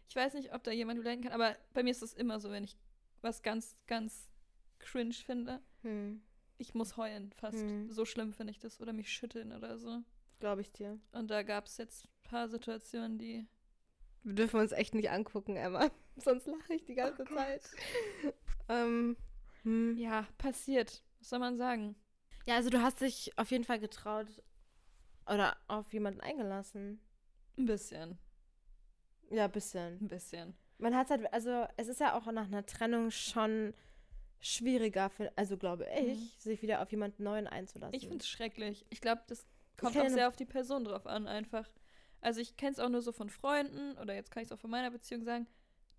[0.08, 2.50] Ich weiß nicht, ob da jemand relaten kann, aber bei mir ist es immer so,
[2.50, 2.76] wenn ich
[3.22, 4.28] was ganz, ganz
[4.78, 6.22] cringe finde, Hm,
[6.58, 7.56] ich muss heulen fast.
[7.58, 7.90] Hm.
[7.90, 8.80] So schlimm finde ich das.
[8.80, 10.02] Oder mich schütteln oder so.
[10.42, 10.98] Glaube ich dir.
[11.12, 13.46] Und da gab es jetzt ein paar Situationen, die
[14.24, 15.88] Wir dürfen uns echt nicht angucken, Emma.
[16.16, 17.62] Sonst lache ich die ganze Oh Zeit.
[18.68, 19.16] ähm,
[19.62, 19.96] hm.
[19.96, 21.04] Ja, passiert.
[21.20, 21.94] Was soll man sagen?
[22.44, 24.26] Ja, also du hast dich auf jeden Fall getraut
[25.26, 27.00] oder auf jemanden eingelassen.
[27.56, 28.18] Ein bisschen.
[29.30, 30.00] Ja, bisschen.
[30.02, 30.56] Ein bisschen.
[30.78, 33.74] Man hat halt, also es ist ja auch nach einer Trennung schon
[34.40, 36.30] schwieriger, für, also glaube ich, Mhm.
[36.38, 37.94] sich wieder auf jemanden Neuen einzulassen.
[37.94, 38.84] Ich finde es schrecklich.
[38.90, 39.46] Ich glaube, das
[39.82, 41.68] kommt auch sehr auf die Person drauf an, einfach.
[42.20, 44.58] Also ich kenne es auch nur so von Freunden oder jetzt kann ich es auch
[44.60, 45.46] von meiner Beziehung sagen,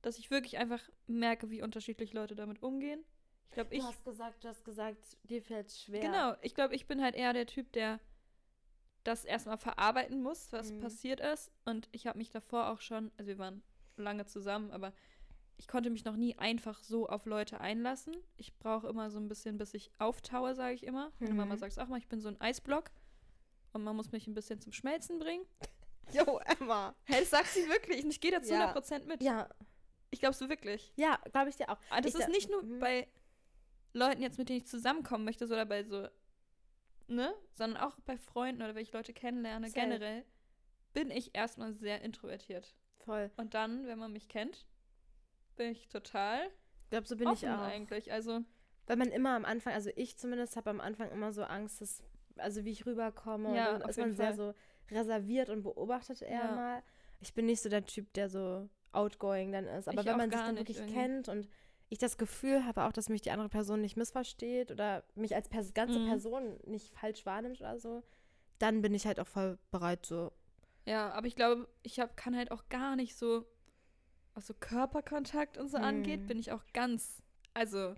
[0.02, 3.04] dass ich wirklich einfach merke, wie unterschiedlich Leute damit umgehen.
[3.50, 3.84] Ich glaube, Du ich.
[3.84, 6.02] hast gesagt, du hast gesagt, dir fällt es schwer.
[6.02, 8.00] Genau, ich glaube, ich bin halt eher der Typ, der
[9.04, 10.80] das erstmal verarbeiten muss, was Mhm.
[10.80, 11.52] passiert ist.
[11.66, 13.62] Und ich habe mich davor auch schon, also wir waren
[13.98, 14.94] lange zusammen, aber
[15.58, 18.16] ich konnte mich noch nie einfach so auf Leute einlassen.
[18.38, 21.12] Ich brauche immer so ein bisschen, bis ich auftaue, sage ich immer.
[21.20, 21.38] Meine Mhm.
[21.38, 22.92] Mama sagt auch mal, ich bin so ein Eisblock
[23.74, 25.46] und man muss mich ein bisschen zum Schmelzen bringen.
[26.12, 26.94] Jo, Emma.
[27.06, 28.74] Hey, das sagt sie wirklich und ich gehe da zu Ja.
[28.76, 29.24] 100% mit.
[29.24, 29.48] Ja,
[30.12, 30.92] Ich glaube so wirklich.
[30.98, 31.78] ja, glaube ich dir auch.
[31.90, 32.80] Aber das Ich ist nicht nur mhm.
[32.80, 33.08] bei
[33.94, 36.08] Leuten jetzt, mit denen ich zusammenkommen möchte, so oder bei so,
[37.08, 37.34] ne?
[37.54, 39.80] Sondern auch bei Freunden oder wenn ich Leute kennenlerne, Safe.
[39.80, 40.26] generell
[40.94, 42.76] bin ich erstmal sehr introvertiert.
[43.06, 43.32] Voll.
[43.38, 44.68] Und dann, wenn man mich kennt,
[45.56, 46.48] bin ich total
[46.84, 47.60] Ich glaube, so bin ich auch.
[47.60, 48.12] eigentlich.
[48.12, 48.42] Also,
[48.88, 52.04] Weil man immer am Anfang, also ich zumindest habe am Anfang immer so Angst, dass,
[52.38, 53.56] also wie ich rüberkomme.
[53.56, 54.54] Ja, und ist man sehr so
[54.92, 56.56] reserviert und beobachtet eher Ja.
[56.56, 56.84] mal.
[57.22, 59.88] Ich bin nicht so der Typ, der so outgoing dann ist.
[59.88, 60.94] Aber Ich wenn man sich dann wirklich irgendwie.
[60.94, 61.48] kennt und
[61.90, 65.48] ich das Gefühl habe auch, dass mich die andere Person nicht missversteht oder mich als
[65.50, 66.06] Pers ganze Mhm.
[66.08, 68.04] Person nicht falsch wahrnimmt oder so,
[68.60, 70.32] dann bin ich halt auch voll bereit, so.
[70.86, 73.46] ja, aber ich glaube, ich hab, kann halt auch gar nicht so,
[74.34, 76.28] was so Körperkontakt und so angeht, Mhm.
[76.28, 77.22] bin ich auch ganz,
[77.54, 77.94] also,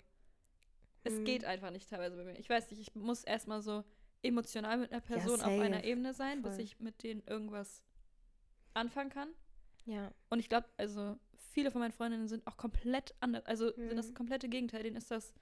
[1.04, 1.26] es Mhm.
[1.26, 2.38] geht einfach nicht teilweise bei mir.
[2.40, 3.84] Ich weiß nicht, ich muss erstmal so
[4.26, 5.62] emotional mit einer Person auf safe.
[5.62, 6.64] einer Ebene sein, bis Voll.
[6.64, 7.84] ich mit denen irgendwas
[8.74, 9.30] anfangen kann.
[9.86, 10.12] Ja.
[10.30, 11.18] Und ich glaube, also
[11.52, 14.14] viele von meinen Freundinnen sind auch komplett anders, also sind das Mhm.
[14.16, 14.84] komplette Gegenteil.
[14.84, 15.34] Denen ist das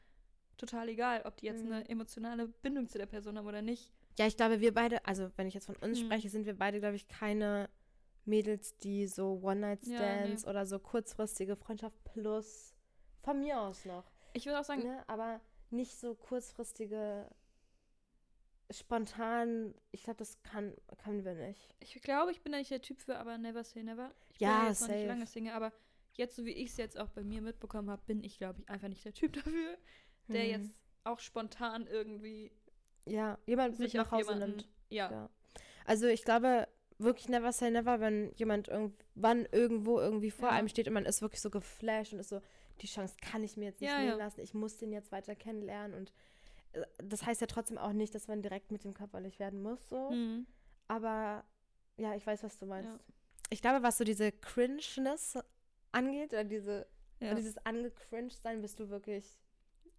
[0.57, 1.71] total egal, ob die jetzt Mhm.
[1.71, 3.91] eine emotionale Bindung zu der Person haben oder nicht.
[4.19, 6.05] Ja, ich glaube, wir beide, also wenn ich jetzt von uns Mhm.
[6.05, 7.69] spreche, sind wir beide, glaube ich, keine
[8.25, 12.75] Mädels, die so One-Night-Stands Ja, oder so kurzfristige Freundschaft plus
[13.21, 14.03] von mir aus noch.
[14.33, 15.03] Ich würde auch sagen, Ne?
[15.07, 15.41] Aber
[15.71, 17.27] nicht so kurzfristige,
[18.73, 21.73] spontan, ich glaube, das kann, können wir nicht.
[21.79, 24.13] ich glaube, ich bin da nicht der Typ für, aber never say never.
[24.29, 25.07] Ich Ja, bin ja jetzt noch nicht safe.
[25.07, 25.71] lange Single, aber
[26.13, 28.69] jetzt, so wie ich es jetzt auch bei mir mitbekommen habe, bin ich, glaube ich,
[28.69, 29.77] einfach nicht der Typ dafür,
[30.27, 30.61] der Hm.
[30.61, 32.51] jetzt auch spontan irgendwie
[33.05, 34.69] Ja, jemand sich nach Hause jemanden, nimmt.
[34.89, 35.11] Ja.
[35.11, 35.29] Ja.
[35.85, 40.55] Also ich glaube, wirklich never say never, wenn jemand irgendwann irgendwo irgendwie vor Ja.
[40.55, 42.41] einem steht und man ist wirklich so geflasht und ist so,
[42.81, 45.35] die Chance kann ich mir jetzt nicht Ja, nehmen lassen, ich muss den jetzt weiter
[45.35, 46.13] kennenlernen und
[46.97, 50.11] das heißt ja trotzdem auch nicht, dass man direkt mit dem körperlich werden muss, so.
[50.11, 50.47] Mhm.
[50.87, 51.43] Aber
[51.97, 52.89] ja, ich weiß, was du meinst.
[52.89, 52.99] Ja.
[53.49, 55.37] Ich glaube, was so diese Cringeness
[55.91, 56.87] angeht, oder diese,
[57.19, 57.35] ja.
[57.35, 59.39] dieses angecringed sein, bist du wirklich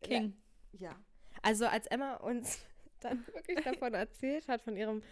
[0.02, 0.36] King.
[0.72, 0.94] ja.
[1.42, 2.58] Also als Emma uns
[3.00, 5.02] dann wirklich davon erzählt hat, von ihrem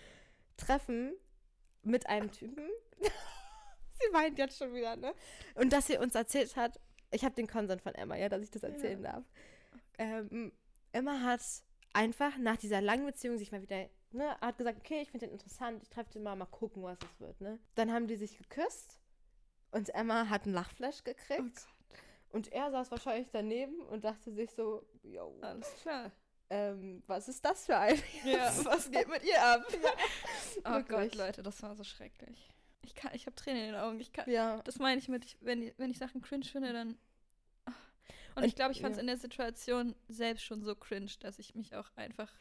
[0.57, 1.15] Treffen
[1.83, 2.69] mit einem Typen.
[3.01, 5.15] sie weint jetzt schon wieder, ne?
[5.55, 8.51] Und dass sie uns erzählt hat, ich habe den Konsent von Emma, ja, dass ich
[8.51, 9.25] das erzählen darf.
[9.99, 10.53] Ähm,
[10.93, 11.41] Emma hat
[11.93, 15.33] einfach nach dieser langen Beziehung sich mal wieder, ne, hat gesagt, okay, ich finde den
[15.35, 17.59] interessant, ich treffe den mal, mal gucken, was es wird, ne?
[17.75, 19.01] Dann haben die sich geküsst
[19.71, 21.67] und Emma hat einen Lachflash Oh gekriegt.
[22.31, 26.11] Und er saß wahrscheinlich daneben und dachte sich so, yo, Alles klar.
[26.49, 27.99] ähm, was ist das für ein?
[28.25, 29.67] Ja, was geht mit ihr ab?
[30.65, 31.15] oh Gott.
[31.15, 32.49] Leute, das war so schrecklich.
[32.85, 34.01] Ich kann, ich habe Tränen in den Augen.
[34.01, 34.63] Ich kann, Ja.
[34.63, 36.99] das meine ich mit, ich, wenn, wenn ich Sachen cringe finde, dann.
[38.35, 39.01] Und, ich glaube, ich fand es ja.
[39.03, 42.33] in der Situation selbst schon so cringe, dass ich mich auch einfach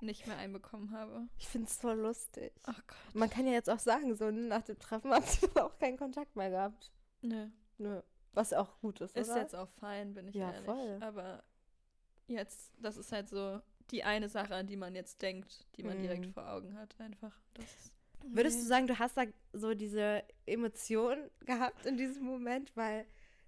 [0.00, 1.28] nicht mehr einbekommen habe.
[1.38, 2.52] Ich finde es voll lustig.
[2.66, 3.14] Oh Gott.
[3.14, 5.96] Man kann ja jetzt auch sagen, so ne, nach dem Treffen habt ihr auch keinen
[5.96, 6.90] Kontakt mehr gehabt.
[7.20, 7.48] Nö.
[7.78, 8.02] Nö.
[8.32, 9.40] Was auch gut ist, Ist oder?
[9.40, 10.64] jetzt auch fein, bin ich Ja, ehrlich.
[10.66, 10.98] voll.
[11.02, 11.44] Aber
[12.26, 16.00] jetzt, das ist halt so die eine Sache, an die man jetzt denkt, die man
[16.00, 16.32] direkt Mhm.
[16.32, 17.38] vor Augen hat, einfach.
[17.54, 17.92] Das ist,
[18.24, 23.04] Würdest du sagen, du hast da so diese Emotion gehabt in diesem Moment, weil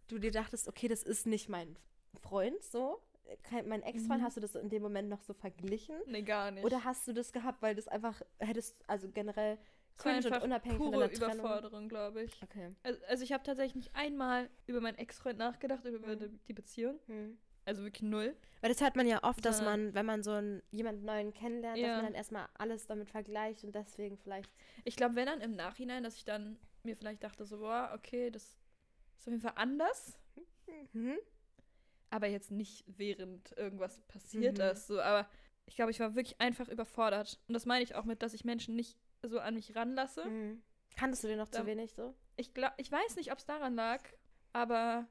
[0.08, 1.76] du dir dachtest, okay, das ist nicht mein
[2.22, 3.00] Freund so?
[3.42, 4.24] Kein, mein Ex-Freund, Mhm.
[4.24, 5.96] hast du das in dem Moment noch so verglichen?
[6.06, 6.64] Nee, gar nicht.
[6.64, 9.58] Oder hast du das gehabt, weil das einfach hättest, also generell
[9.96, 11.38] cringe und unabhängig von pure deiner Trennung?
[11.46, 12.42] Überforderung, glaube ich.
[12.42, 12.74] Okay.
[12.82, 16.38] Also, also ich habe tatsächlich nicht einmal über meinen Ex-Freund nachgedacht, über Mhm.
[16.48, 16.98] die- Beziehung.
[17.06, 17.38] Hm.
[17.64, 18.36] Also wirklich null.
[18.60, 21.78] Weil das hört man ja oft, dass man, wenn man so einen, jemanden neuen kennenlernt,
[21.78, 21.96] dass Ja.
[21.96, 24.50] man dann erstmal alles damit vergleicht und deswegen vielleicht.
[24.84, 28.30] Ich glaube, wenn dann im Nachhinein, dass ich dann mir vielleicht dachte, so, boah, okay,
[28.30, 28.58] das
[29.24, 30.18] ist auf jeden Fall anders.
[30.92, 31.16] Mhm.
[32.10, 34.64] Aber jetzt nicht während irgendwas passiert Mhm.
[34.64, 34.86] ist.
[34.86, 35.28] So, aber
[35.66, 37.40] ich glaube, ich war wirklich einfach überfordert.
[37.48, 40.24] Und das meine ich auch mit, dass ich Menschen nicht so an mich ranlasse.
[40.26, 40.62] Mhm.
[40.96, 42.14] Kanntest du den noch zu Dann- wenig so?
[42.36, 44.02] Ich, glaub, ich weiß nicht, ob es daran lag,
[44.52, 45.08] aber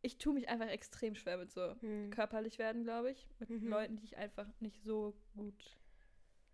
[0.00, 2.10] ich tue mich einfach extrem schwer mit so Hm.
[2.10, 3.28] körperlich werden, glaube ich.
[3.38, 3.68] Mit Mhm.
[3.68, 5.76] Leuten, die ich einfach nicht so gut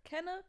[0.04, 0.44] kenne.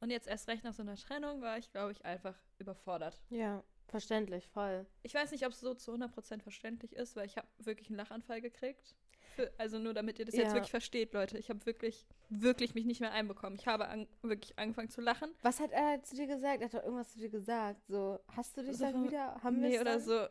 [0.00, 3.22] Und jetzt erst recht nach so einer Trennung war ich, glaube ich, einfach überfordert.
[3.30, 4.84] Ja, verständlich, voll.
[5.04, 7.96] Ich weiß nicht, ob es so zu 100% verständlich ist, weil ich habe wirklich einen
[7.98, 8.96] Lachanfall gekriegt.
[9.36, 10.54] Für, also nur damit ihr das jetzt Ja.
[10.54, 11.38] wirklich versteht, Leute.
[11.38, 13.56] Ich habe wirklich, wirklich mich nicht mehr einbekommen.
[13.58, 15.30] Ich habe an, wirklich angefangen zu lachen.
[15.42, 16.60] Was hat er zu dir gesagt?
[16.60, 17.80] Er hat doch irgendwas zu dir gesagt.
[17.86, 19.40] So, hast du dich So dann wieder?
[19.42, 20.26] Haben nee, oder so.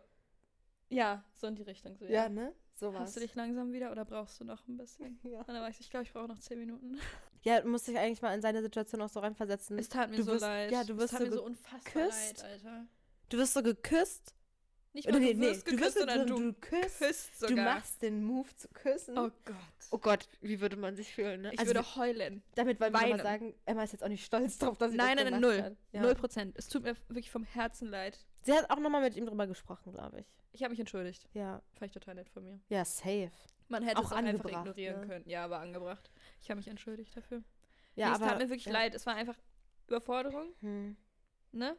[0.90, 1.96] Ja, so in die Richtung.
[1.98, 2.54] So, Ja, ne?
[2.76, 3.00] Sowas.
[3.02, 5.20] Hast du dich langsam wieder oder brauchst du noch ein bisschen?
[5.24, 5.40] Ja.
[5.40, 7.00] Und dann war ich, ich glaube, ich brauche noch 10 Minuten.
[7.44, 9.80] ja, du musst dich eigentlich mal in seine Situation auch so reinversetzen.
[9.80, 10.72] Es tat mir Du so wirst- leid.
[10.72, 12.38] ja, du wirst es tat so mir so unfassbar geküsst.
[12.42, 12.86] leid, Alter.
[13.32, 14.36] Du wirst so geküsst.
[14.94, 16.98] Nicht mal nee, du nee, wirst du geküsst, wirst sondern du, du, du küsst.
[17.00, 17.76] küsst Du sogar.
[17.76, 19.18] machst den Move zu küssen.
[19.18, 19.56] Oh Gott.
[19.92, 21.54] Oh Gott, wie würde man sich fühlen, ne?
[21.54, 22.44] Ich Also, würde heulen.
[22.56, 25.16] damit wollen wir mal sagen, Emma ist jetzt auch nicht stolz drauf, dass sie Nein,
[25.16, 25.78] das nein, nein, gemacht null.
[25.94, 26.02] Ja.
[26.02, 26.58] Null Prozent.
[26.58, 28.20] Es tut mir wirklich vom Herzen leid.
[28.44, 30.28] Sie hat auch nochmal mit ihm drüber gesprochen, glaube ich.
[30.52, 31.30] Ich habe mich entschuldigt.
[31.34, 31.62] Ja.
[31.76, 32.60] Fand ich total nett von mir.
[32.68, 33.32] Ja, safe.
[33.70, 35.08] Man hätte Auch es auch einfach ignorieren ne?
[35.08, 35.30] können.
[35.30, 36.12] Ja, aber angebracht.
[36.42, 37.42] Ich habe mich entschuldigt dafür.
[37.96, 38.74] Ja, nee, aber, es tat mir wirklich ja.
[38.74, 38.94] leid.
[38.94, 39.38] Es war einfach
[39.88, 40.98] Überforderung, Hm.
[41.54, 41.78] ne?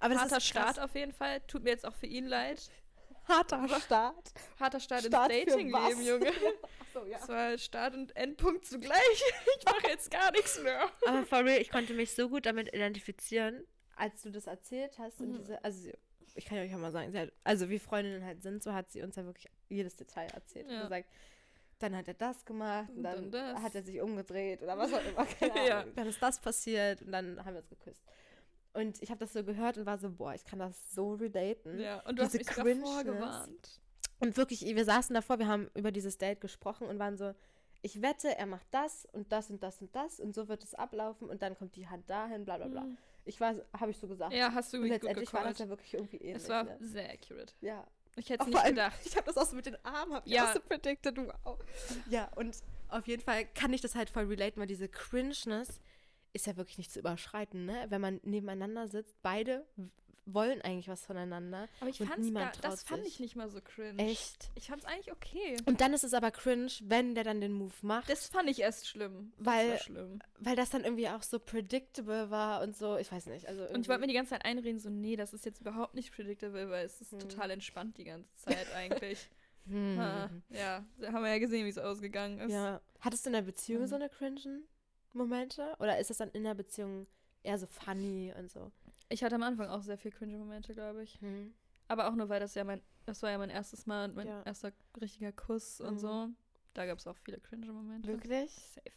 [0.00, 0.62] Aber das Harter ist krass.
[0.74, 1.40] Start auf jeden Fall.
[1.46, 2.70] Tut mir jetzt auch für ihn leid.
[3.28, 4.32] Harter Start.
[4.58, 6.04] Harter Start, Start ins Datingleben?
[6.04, 6.26] Junge.
[6.80, 7.18] Achso, ja.
[7.18, 8.96] Das war Start und Endpunkt zugleich.
[9.58, 10.82] Ich mache jetzt gar nichts mehr.
[11.06, 13.64] Aber for real, ich konnte mich so gut damit identifizieren,
[13.96, 15.20] als du das erzählt hast.
[15.20, 15.36] Und Mhm.
[15.38, 15.94] diese, also sie-
[16.34, 18.72] ich kann ja euch auch mal sagen, sie hat, also wie Freundinnen halt sind, so
[18.72, 20.82] hat sie uns ja wirklich jedes Detail erzählt und Ja.
[20.84, 21.08] gesagt,
[21.78, 23.62] dann hat er das gemacht und Und dann, dann das.
[23.62, 25.26] hat er sich umgedreht oder was auch immer.
[25.26, 25.84] Keine Ja.
[25.94, 28.02] Dann ist das passiert und dann haben wir uns geküsst.
[28.72, 31.80] Und ich habe das so gehört und war so, boah, ich kann das so relaten.
[31.80, 32.90] Ja, und du hast Diese mich sogar Cringeness.
[32.90, 33.80] vorgewarnt.
[34.20, 37.34] Und wirklich, wir saßen davor, wir haben über dieses Date gesprochen und waren so,
[37.82, 40.74] ich wette, er macht das und das und das und das und so wird es
[40.74, 42.82] ablaufen und dann kommt die Hand dahin, bla bla bla.
[42.82, 42.98] Mhm.
[43.24, 44.32] Ich war, habe ich so gesagt.
[44.34, 46.42] Ja, hast du und mich gut letztendlich war das ja wirklich irgendwie ähnlich.
[46.42, 46.76] Es war ne?
[46.80, 47.54] sehr accurate.
[47.60, 47.86] Ja.
[48.16, 48.98] Ich hätte es nicht allem, gedacht.
[49.04, 50.48] Ich habe das auch so mit den Armen, habe ich Ja.
[50.48, 51.58] auch so predicted, wow.
[52.08, 52.56] Ja, und
[52.88, 55.80] auf jeden Fall kann ich das halt voll relaten, weil diese Cringeness
[56.32, 57.86] ist ja wirklich nicht zu überschreiten, ne?
[57.88, 59.66] Wenn man nebeneinander sitzt, beide
[60.26, 61.66] wollen eigentlich was voneinander.
[61.80, 63.14] Aber ich und fand's niemand gar, das fand sich.
[63.14, 64.00] ich nicht mal so cringe.
[64.00, 64.50] Echt.
[64.54, 65.56] Ich fand's eigentlich okay.
[65.66, 68.08] Und dann ist es aber cringe, wenn der dann den Move macht.
[68.08, 69.32] Das fand ich erst schlimm.
[69.38, 70.20] Weil- das schlimm.
[70.38, 73.48] weil das dann irgendwie auch so predictable war und so, ich weiß nicht.
[73.48, 75.94] Also Und ich wollte mir die ganze Zeit einreden, so, nee, das ist jetzt überhaupt
[75.94, 77.18] nicht predictable, weil es ist Hm.
[77.20, 79.28] total entspannt die ganze Zeit eigentlich.
[79.66, 79.98] hm.
[79.98, 82.52] Ha, ja, haben wir ja gesehen, wie es ausgegangen ist.
[82.52, 82.80] ja.
[83.00, 83.88] Hattest du in der Beziehung Hm.
[83.88, 84.62] so eine cringen
[85.12, 85.74] Momente?
[85.78, 87.06] Oder ist das dann in der Beziehung
[87.42, 88.70] eher so funny und so?
[89.08, 91.20] Ich hatte am Anfang auch sehr viel Cringe-Momente, glaube ich.
[91.20, 91.52] Hm.
[91.88, 94.28] Aber auch nur, weil das ja mein, das war ja mein erstes Mal und mein
[94.28, 94.42] Ja.
[94.42, 95.98] erster richtiger Kuss und Mhm.
[95.98, 96.28] so.
[96.74, 98.08] Da gab es auch viele Cringe-Momente.
[98.08, 98.52] Wirklich?
[98.52, 98.90] Safe.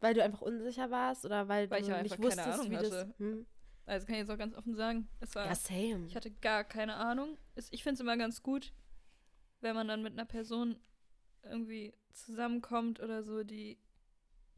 [0.00, 2.60] Weil du einfach unsicher warst oder weil, Weil ich du ja nicht einfach keine wusstest,
[2.60, 2.88] Ahnung wie hatte.
[2.90, 3.18] das.
[3.18, 3.46] Hm?
[3.84, 6.06] Also kann ich jetzt auch ganz offen sagen, es war Ja, same.
[6.06, 7.36] Ich hatte gar keine Ahnung.
[7.70, 8.72] Ich finde es immer ganz gut,
[9.60, 10.78] wenn man dann mit einer Person
[11.42, 13.78] irgendwie zusammenkommt oder so, die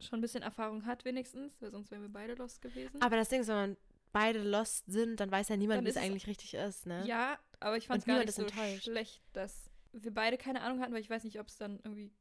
[0.01, 3.01] schon ein bisschen Erfahrung hat wenigstens, weil sonst wären wir beide lost gewesen.
[3.01, 3.77] Aber das Ding ist, wenn man
[4.11, 7.05] beide lost sind, dann weiß ja niemand, wie es eigentlich richtig ist, ne?
[7.07, 8.83] ja, aber ich fand es Und gar nicht so enttäuscht.
[8.85, 12.11] schlecht, dass wir beide keine Ahnung hatten, weil ich weiß nicht, ob es dann irgendwie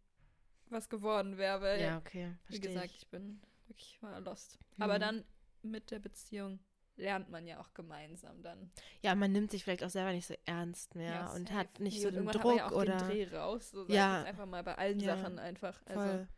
[0.68, 2.32] was geworden wäre, weil, Ja, okay.
[2.46, 3.02] wie Verstehe gesagt, ich.
[3.02, 4.58] ich bin wirklich war lost.
[4.78, 5.00] Aber Mhm.
[5.00, 5.24] dann
[5.62, 6.60] mit der Beziehung
[6.96, 8.70] lernt man ja auch gemeinsam dann.
[9.02, 11.58] Ja, man nimmt sich vielleicht auch selber nicht so ernst mehr und safe.
[11.58, 12.96] hat nicht so und den Druck hat man ja auch oder.
[12.98, 14.22] den Dreh raus, so Ja.
[14.22, 15.16] einfach mal bei allen Ja.
[15.16, 15.80] Sachen einfach.
[15.86, 16.28] Also, Voll.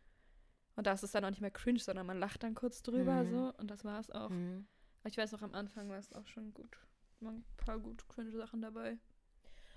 [0.75, 3.23] Und da ist es dann auch nicht mehr cringe, sondern man lacht dann kurz drüber
[3.23, 3.29] Mhm.
[3.29, 4.29] so und das war es auch.
[4.29, 4.65] Mhm.
[5.05, 6.77] Ich weiß noch, am Anfang war es auch schon gut.
[7.19, 8.97] Waren ein paar gut cringe Sachen dabei.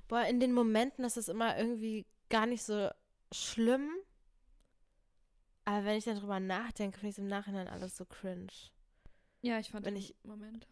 [0.09, 2.91] Boah, in den Momenten ist es immer irgendwie gar nicht so
[3.33, 3.91] schlimm.
[5.65, 8.47] Aber wenn ich dann drüber nachdenke, finde ich es im Nachhinein alles so cringe.
[9.43, 10.67] Ja, ich fand Wenn ich- Moment.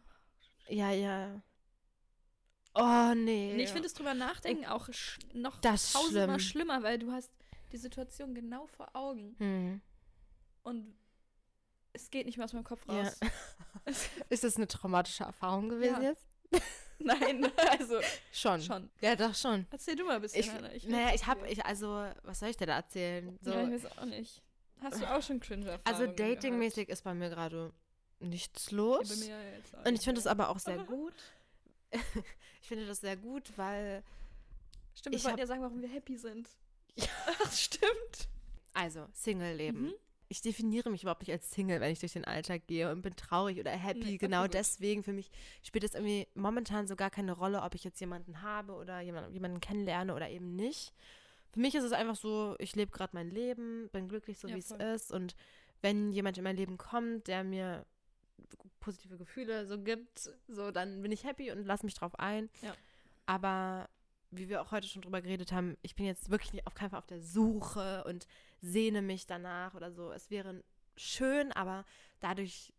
[0.69, 1.43] Ja, ja.
[2.75, 3.55] Oh, nee.
[3.57, 4.89] Nee, ich finde es drüber nachdenken auch
[5.35, 6.51] noch Das ist tausendmal schlimm.
[6.67, 7.31] schlimmer, weil du hast
[7.73, 9.81] die Situation genau vor Augen Hm.
[10.65, 10.95] Und
[11.93, 13.03] es geht nicht mehr aus meinem Kopf Ja.
[13.05, 13.21] raus.
[14.29, 16.11] Ist das eine traumatische Erfahrung gewesen Ja.
[16.11, 16.27] jetzt?
[16.99, 18.01] Nein, also
[18.33, 18.61] Schon.
[18.63, 18.91] schon.
[19.01, 19.67] Ja, doch schon.
[19.71, 20.71] Erzähl du mal ein bisschen, Ich, Hannah.
[20.73, 23.37] will naja, ich habe, ich, also, was soll ich dir da erzählen?
[23.43, 24.43] So, Ja, ich weiß auch nicht.
[24.81, 27.73] Hast du auch schon cringe also Erfahrungen datingmäßig ist bei mir gerade
[28.21, 29.09] nichts los.
[29.09, 30.31] Ja, bei mir ja jetzt auch Und ich finde mehr.
[30.31, 31.15] aber auch sehr gut.
[32.61, 34.03] ich finde das sehr gut, weil,
[34.95, 36.49] Stimmt, ich wollten hab- ja sagen, warum wir happy sind.
[36.97, 37.07] Ja.
[37.45, 38.29] Ach, stimmt.
[38.73, 39.83] also, Single-Leben.
[39.87, 39.95] Mhm.
[40.29, 43.15] Ich definiere mich überhaupt nicht als Single, wenn ich durch den Alltag gehe und bin
[43.15, 44.05] traurig oder happy.
[44.05, 45.31] Nee, genau deswegen für mich
[45.63, 49.33] spielt es irgendwie momentan so gar keine Rolle, ob ich jetzt jemanden habe oder jemand,
[49.33, 50.93] jemanden kennenlerne oder eben nicht.
[51.53, 54.57] Für mich ist es einfach so, ich lebe gerade mein Leben, bin glücklich, so Ja,
[54.57, 55.13] wie es ist.
[55.13, 55.37] Und
[55.83, 57.85] wenn jemand in mein Leben kommt, der mir
[58.81, 62.51] positive Gefühle so gibt, so dann bin ich happy und lass mich drauf ein.
[62.63, 62.75] Ja.
[63.27, 63.89] Aber
[64.31, 66.99] wie wir auch heute schon drüber geredet haben, ich bin jetzt wirklich auf keinen Fall
[66.99, 68.27] auf der Suche und
[68.65, 70.11] sehne mich danach oder so.
[70.13, 70.63] Es wäre
[70.97, 71.85] schön, aber
[72.21, 72.73] dadurch,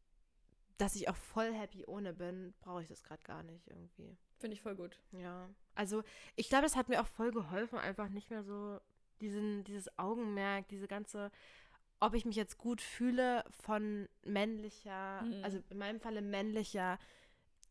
[0.77, 4.17] dass ich auch voll happy ohne bin, brauche ich das gerade gar nicht irgendwie.
[4.39, 4.99] Finde ich voll gut.
[5.13, 5.49] Ja.
[5.75, 6.03] Also
[6.35, 8.79] ich glaube, das hat mir auch voll geholfen, einfach nicht mehr so
[9.21, 11.31] diesen, dieses Augenmerk, diese ganze,
[11.99, 15.43] ob ich mich jetzt gut fühle von männlicher, Mhm.
[15.43, 16.99] also in meinem Falle männlicher,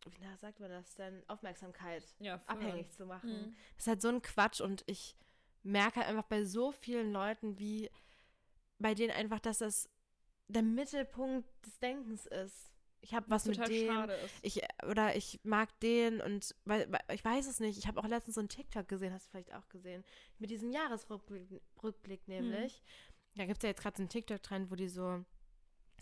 [0.07, 3.48] wie na, sagt man das denn, Aufmerksamkeit Ja, abhängig zu machen.
[3.48, 3.57] Mhm.
[3.77, 5.14] Das ist halt so ein Quatsch und ich
[5.62, 7.90] merke halt einfach bei so vielen Leuten, wie
[8.84, 9.88] bei denen einfach, dass das
[10.48, 12.70] der Mittelpunkt des Denkens ist.
[13.00, 14.34] Ich habe was mit Total dem, schade ist.
[14.42, 17.78] ich oder ich mag den und weil, ich weiß es nicht.
[17.78, 20.04] Ich habe auch letztens so einen TikTok gesehen, hast du vielleicht auch gesehen,
[20.38, 22.82] mit diesem Jahresrückblick Rückblick nämlich.
[23.36, 25.24] Da gibt es ja jetzt gerade so einen TikTok-Trend, wo die so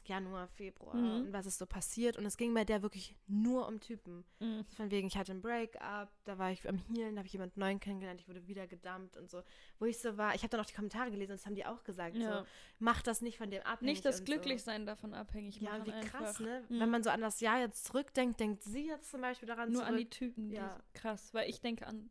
[0.09, 1.11] Januar, Februar Mhm.
[1.27, 2.17] und was ist so passiert.
[2.17, 4.25] Und es ging bei der wirklich nur um Typen.
[4.41, 4.65] Mhm.
[4.77, 7.61] Von wegen, ich hatte ein Break-up, da war ich am Healen, da habe ich jemanden
[7.61, 9.43] neuen kennengelernt, ich wurde wieder gedumpt und so.
[9.79, 11.67] Wo ich so war, ich habe dann auch die Kommentare gelesen und das haben die
[11.67, 12.41] auch gesagt, Ja.
[12.41, 12.47] so,
[12.79, 13.95] mach das nicht von dem abhängig.
[13.95, 15.65] Nicht das Glücklichsein davon abhängig So.
[15.65, 16.19] Ja, machen und wie einfach.
[16.21, 16.65] krass, ne?
[16.69, 16.81] Mhm.
[16.81, 19.83] Wenn man so an das Jahr jetzt zurückdenkt, denkt sie jetzt zum Beispiel daran Nur
[19.83, 19.89] zurück.
[19.93, 20.81] an die Typen, die Ja.
[20.95, 22.11] krass, weil ich denke an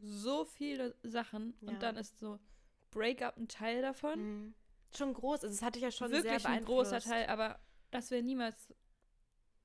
[0.00, 1.68] so viele Sachen Ja.
[1.70, 2.38] und dann ist so
[2.90, 4.54] Breakup ein Teil davon.
[4.96, 7.00] Schon groß, also es hatte ich ja schon Wirklich sehr ein großer.
[7.00, 7.58] Teil, aber
[7.90, 8.72] das wäre niemals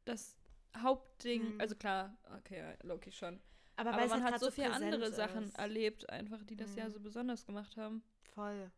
[0.06, 0.36] das
[0.78, 1.54] Hauptding.
[1.56, 1.62] Mhm.
[1.62, 3.40] Also klar, okay, ja, Loki schon.
[3.76, 5.58] Aber, Aber, man halt hat so viele andere Sachen ist.
[5.58, 6.94] erlebt, einfach, die das Jahr Mhm.
[6.94, 8.04] so besonders gemacht haben.
[8.34, 8.72] Voll.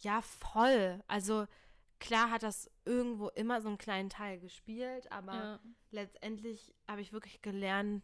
[0.00, 1.02] Ja, voll.
[1.06, 1.46] Also
[2.00, 5.60] klar hat das irgendwo immer so einen kleinen Teil gespielt, aber Ja.
[5.90, 8.02] letztendlich habe ich wirklich gelernt,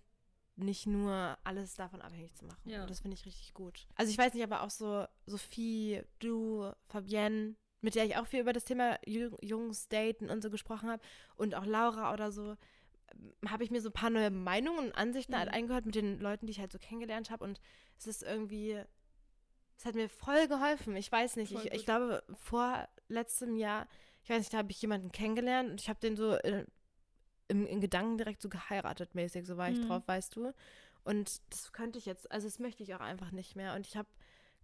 [0.55, 2.68] nicht nur alles davon abhängig zu machen.
[2.70, 2.83] Ja.
[2.83, 3.87] Und das finde ich richtig gut.
[3.96, 8.41] Also ich weiß nicht, aber auch so Sophie, du, Fabienne, mit der ich auch viel
[8.41, 11.03] über das Thema Ju- Jungs daten und so gesprochen habe
[11.37, 12.57] und auch Laura oder so,
[13.12, 15.55] ähm, habe ich mir so ein paar neue Meinungen und Ansichten halt Mhm.
[15.55, 17.61] eingehört mit den Leuten, die ich halt so kennengelernt habe und
[17.99, 18.83] es ist irgendwie,
[19.77, 20.97] es hat mir voll geholfen.
[20.97, 23.87] Ich weiß nicht, ich, ich glaube vor letztem Jahr,
[24.25, 26.67] ich weiß nicht, da habe ich jemanden kennengelernt und ich habe den so äh,
[27.49, 29.87] im, in Gedanken direkt so geheiratet mäßig, so war ich Mhm.
[29.87, 30.53] drauf, weißt du.
[31.05, 33.75] Und das könnte ich jetzt, also das möchte ich auch einfach nicht mehr.
[33.75, 34.09] Und ich habe,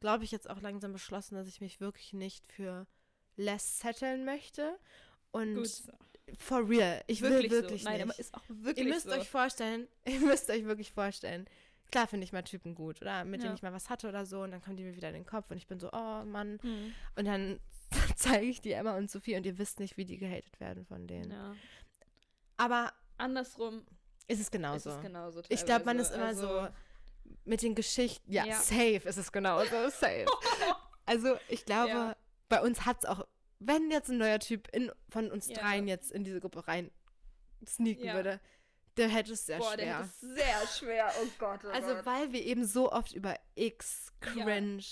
[0.01, 2.87] glaube ich, jetzt auch langsam beschlossen, dass ich mich wirklich nicht für
[3.37, 4.79] less setteln möchte.
[5.33, 5.83] Und Gut.
[6.39, 7.89] for real, ich will wirklich wirklich so.
[7.91, 8.19] Nein, nicht.
[8.19, 9.13] ist auch wirklich Ihr müsst so.
[9.13, 11.47] euch vorstellen, ihr müsst euch wirklich vorstellen.
[11.91, 13.47] Klar finde ich mal Typen gut oder mit Ja.
[13.47, 15.27] denen ich mal was hatte oder so und dann kommen die mir wieder in den
[15.27, 16.59] Kopf und ich bin so, oh Mann.
[16.63, 16.95] Mhm.
[17.17, 17.61] Und dann
[18.17, 21.07] zeige ich die Emma und Sophie und ihr wisst nicht, wie die gehatet werden von
[21.07, 21.31] denen.
[21.31, 21.55] Ja.
[22.57, 23.85] Aber Andersrum
[24.27, 24.91] ist es genauso.
[24.91, 25.43] ist es genauso.
[25.49, 26.69] ich glaube, man ist immer Also, so
[27.45, 28.33] mit den Geschichten.
[28.33, 28.57] Ja, Ja.
[28.61, 29.89] safe ist es genauso.
[29.91, 30.27] Safe.
[31.07, 32.17] also ich glaube.
[32.49, 33.27] Bei uns hat es auch,
[33.59, 35.55] wenn jetzt ein neuer Typ in, von uns Ja.
[35.57, 36.91] dreien jetzt in diese Gruppe rein
[37.67, 38.15] sneaken Ja.
[38.15, 38.41] würde,
[38.97, 39.99] der hätte es sehr Boah, der schwer.
[39.99, 41.13] hat es sehr schwer.
[41.23, 42.07] Oh Gott, oh Also, Gott.
[42.07, 44.45] weil wir eben so oft über X, Ja.
[44.45, 44.83] Cringe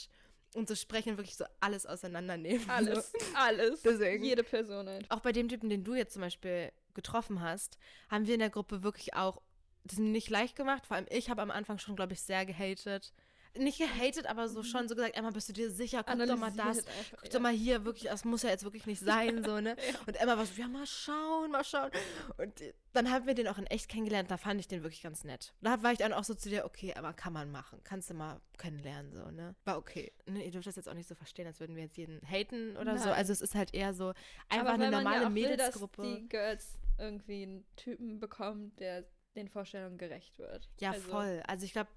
[0.55, 2.69] und so sprechen, wirklich so alles auseinandernehmen.
[2.71, 3.19] Alles, So.
[3.35, 3.83] alles.
[3.83, 4.25] Deswegen.
[4.25, 5.11] Jede Person halt.
[5.11, 7.79] Auch bei dem Typen, den du jetzt zum Beispiel getroffen hast,
[8.11, 9.41] haben wir in der Gruppe wirklich auch
[9.85, 10.87] das mir nicht leicht gemacht.
[10.87, 13.13] Vor allem ich habe am Anfang schon, glaube ich, sehr gehatet.
[13.59, 16.03] Nicht gehatet, aber so schon so gesagt, Emma, bist du dir sicher?
[16.03, 16.85] Guck doch mal das.
[17.21, 19.77] Guck doch mal hier, wirklich, das muss ja jetzt wirklich nicht sein, so, ne?
[20.07, 21.91] Und Emma war so, ja, mal schauen, mal schauen.
[22.39, 22.53] Und
[22.95, 25.53] dann haben wir den auch in echt kennengelernt, da fand ich den wirklich ganz nett.
[25.61, 27.81] Da war ich dann auch so zu dir, okay, aber kann man machen.
[27.85, 29.55] Kannst du mal kennenlernen, so, ne?
[29.65, 30.13] War okay.
[30.27, 32.77] Ne, ihr dürft das jetzt auch nicht so verstehen, als würden wir jetzt jeden haten
[32.79, 33.07] oder so.
[33.07, 33.15] Nein.
[33.15, 34.13] Also es ist halt eher so
[34.49, 36.03] einfach eine normale ja auch will, Mädelsgruppe.
[36.03, 40.69] dass die Girls irgendwie einen Typen bekommen, der den Vorstellungen gerecht wird.
[40.79, 41.43] Ja, Also, voll.
[41.47, 41.91] Also ich glaube,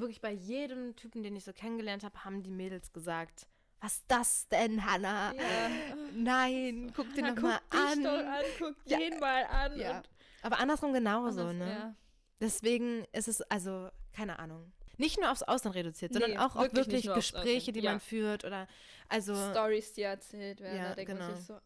[0.00, 3.46] wirklich bei jedem Typen, den ich so kennengelernt habe, haben die Mädels gesagt,
[3.80, 5.32] was ist das denn, Hannah?
[5.34, 5.70] Ja.
[6.14, 8.04] Nein, guck dir Na, noch mal guck dich an.
[8.04, 8.98] doch an, guck Ja.
[8.98, 9.78] den mal an.
[9.78, 10.02] Ja.
[10.42, 11.96] Aber andersrum genauso, anders- ne?
[12.40, 14.72] Deswegen ist es, also, keine Ahnung.
[14.98, 18.00] Nicht nur aufs Ausland reduziert, sondern Nee, auch auf wirklich nicht wirklich Gespräche, die man
[18.00, 18.66] führt oder,
[19.08, 21.34] also, Stories, die erzählt werden, Ja, da denkt man genau.
[21.36, 21.60] sich so, ah,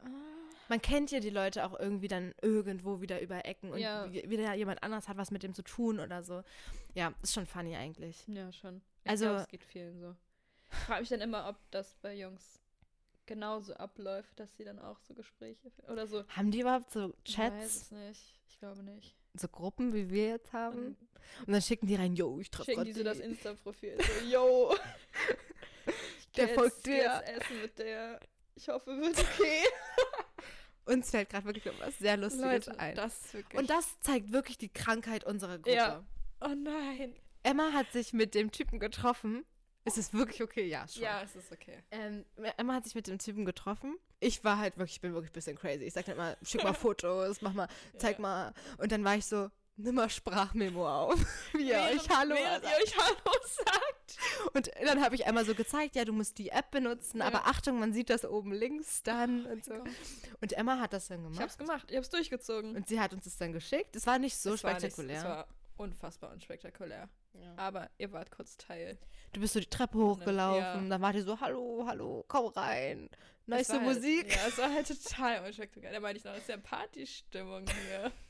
[0.68, 4.11] man kennt ja die Leute auch irgendwie dann irgendwo wieder über Ecken und Ja.
[4.12, 6.43] wie- wieder jemand anders hat was mit dem zu tun oder so.
[6.95, 8.24] Ja, ist schon funny eigentlich.
[8.28, 8.82] ja, schon.
[9.05, 10.14] Ich Also- es geht vielen so.
[10.70, 12.61] Ich frage mich dann immer, ob das bei Jungs
[13.26, 15.70] genauso abläuft, dass sie dann auch so Gespräche.
[15.89, 16.24] Oder so.
[16.28, 18.34] Haben die überhaupt so Ich weiß Chats, es nicht.
[18.49, 19.14] Ich glaube nicht.
[19.34, 20.78] so Gruppen, wie wir jetzt haben?
[20.89, 20.97] Und
[21.47, 23.18] Und dann schicken die rein, yo, ich treffe schicken die so das.
[23.18, 23.97] Insta-Profil.
[23.99, 24.74] So, yo.
[26.18, 26.97] Ich Der folgt dir.
[26.97, 28.20] Jetzt essen mit der.
[28.57, 29.62] Ich hoffe, wird okay.
[30.87, 32.95] Uns fällt gerade wirklich was sehr Lustiges Leute, ein.
[32.95, 33.18] das.
[33.55, 35.76] Und das zeigt wirklich die Krankheit unserer Gruppe.
[35.76, 36.05] Ja.
[36.41, 37.14] oh nein.
[37.43, 39.45] Emma hat sich mit dem Typen getroffen
[39.85, 40.66] Ist es wirklich okay?
[40.66, 41.03] Ja, schon.
[41.03, 41.78] Ja, es ist okay.
[41.91, 42.24] Ähm,
[42.57, 43.97] Emma hat sich mit dem Typen getroffen.
[44.20, 45.85] Ich war halt wirklich, ich bin wirklich ein bisschen crazy.
[45.85, 47.68] Ich sag dann immer, schick mal Fotos, mach mal,
[47.99, 48.22] zeig Ja.
[48.22, 48.55] mal.
[48.78, 51.14] Und dann war ich so, nimm mal Sprachmemo auf,
[51.53, 52.77] wie ihr Während- euch Hallo Während sagt.
[52.79, 54.18] ihr euch Hallo sagt.
[54.55, 57.27] Und dann habe ich einmal so gezeigt, ja, du musst die App benutzen, Ja.
[57.27, 59.75] aber Achtung, man sieht das oben links dann und so.
[59.75, 59.89] Gott.
[60.41, 61.35] Und Emma hat das dann gemacht.
[61.37, 62.77] Ich hab's gemacht, ich hab's durchgezogen.
[62.77, 63.97] Und sie hat uns das dann geschickt.
[63.97, 65.18] Es war nicht so Es war nicht- spektakulär.
[65.18, 67.09] Es war unfassbar unspektakulär.
[67.35, 67.55] ja.
[67.57, 68.97] Aber ihr wart kurz Teil.
[69.33, 70.05] Du bist so die Treppe Ja.
[70.05, 73.11] hochgelaufen, dann war die so, hallo, hallo, komm rein.
[73.47, 74.25] Nice Es war Musik.
[74.31, 75.93] Halt, ja, es war halt total unspektakulär.
[75.93, 78.12] Da meinte ich noch, das ist ja Partystimmung hier.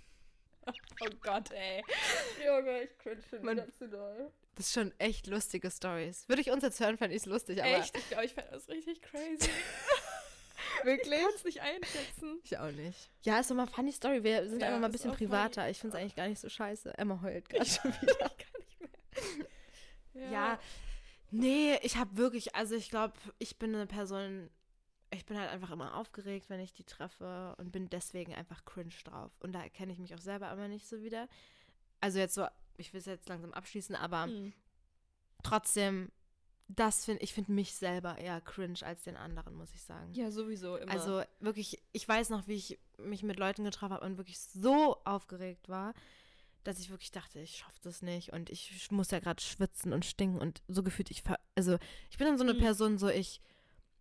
[1.03, 1.83] oh Gott, ey.
[2.45, 4.31] Junge, ich cringe schon Man- wieder zu doll.
[4.57, 6.29] Das ist schon echt lustige Stories.
[6.29, 7.97] Würde ich uns jetzt hören, fände ich es lustig, aber Echt?
[7.97, 9.51] Ich glaube, ich fand das richtig crazy.
[10.85, 11.13] wirklich?
[11.21, 12.41] Ich kann's nicht einschätzen.
[12.45, 13.11] Ich auch nicht.
[13.23, 14.23] Ja, ist doch mal funny Story.
[14.23, 15.29] Wir sind Ja, einfach mal ein bisschen auch funny.
[15.29, 15.69] privater.
[15.71, 16.97] Ich finde es eigentlich gar nicht so scheiße.
[16.97, 18.31] Emma heult gerade schon wieder.
[18.37, 20.31] Ich kann nicht mehr.
[20.31, 20.59] Ja,
[21.31, 24.51] nee, ich habe wirklich, also ich glaube, ich bin eine Person,
[25.15, 28.93] ich bin halt einfach immer aufgeregt, wenn ich die treffe und bin deswegen einfach cringe
[29.05, 29.33] drauf.
[29.41, 31.29] Und da erkenne ich mich auch selber immer nicht so wieder.
[32.01, 32.47] Also jetzt so,
[32.77, 34.53] ich will es jetzt langsam abschließen, aber Hm.
[35.43, 36.11] trotzdem,
[36.69, 40.13] das finde ich finde mich selber eher cringe als den anderen, muss ich sagen.
[40.15, 40.91] Ja, sowieso immer.
[40.91, 44.97] Also wirklich, ich weiß noch, wie ich mich mit Leuten getroffen habe und wirklich so
[45.05, 45.95] aufgeregt war,
[46.63, 50.07] dass ich wirklich dachte, ich schaffe das nicht und ich muss ja gerade schwitzen und
[50.07, 51.79] stinken und so gefühlt, ich ver also
[52.11, 52.59] ich bin dann so eine Mhm.
[52.59, 53.43] Person, so ich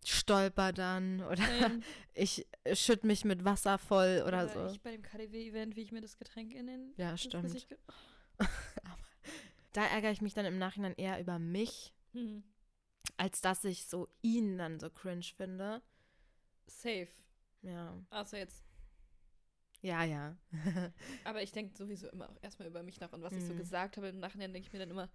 [0.04, 1.80] stolper dann oder Same.
[2.14, 4.66] ich schütt mich mit Wasser voll oder Oder so.
[4.74, 7.68] Ich bei dem KDW-Event, wie ich mir das Getränk in den Ja, stimmt.
[7.68, 7.78] Ge-
[9.72, 12.44] Da ärgere ich mich dann im Nachhinein eher über mich, Hm.
[13.16, 15.82] als dass ich so ihn dann so cringe finde.
[16.66, 17.08] Safe.
[17.62, 18.62] Ja, Also jetzt.
[19.80, 20.36] ja, ja.
[21.24, 23.58] Aber ich denke sowieso immer auch erstmal über mich nach und was ich so Mhm.
[23.58, 24.08] gesagt habe.
[24.08, 25.10] Im Nachhinein denke ich mir dann immer,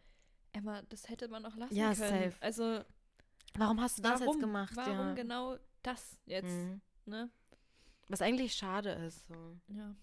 [0.52, 2.32] Emma, das hätte man auch lassen Ja, können.
[2.32, 2.36] safe.
[2.42, 2.84] Also,
[3.58, 4.76] Warum hast du das warum, jetzt gemacht?
[4.76, 5.14] warum ja.
[5.14, 6.47] genau das jetzt?
[6.47, 6.82] Mhm.
[7.06, 7.30] Ne?
[8.08, 9.28] Was eigentlich schade ist.
[9.28, 9.58] So.
[9.68, 9.95] Ja.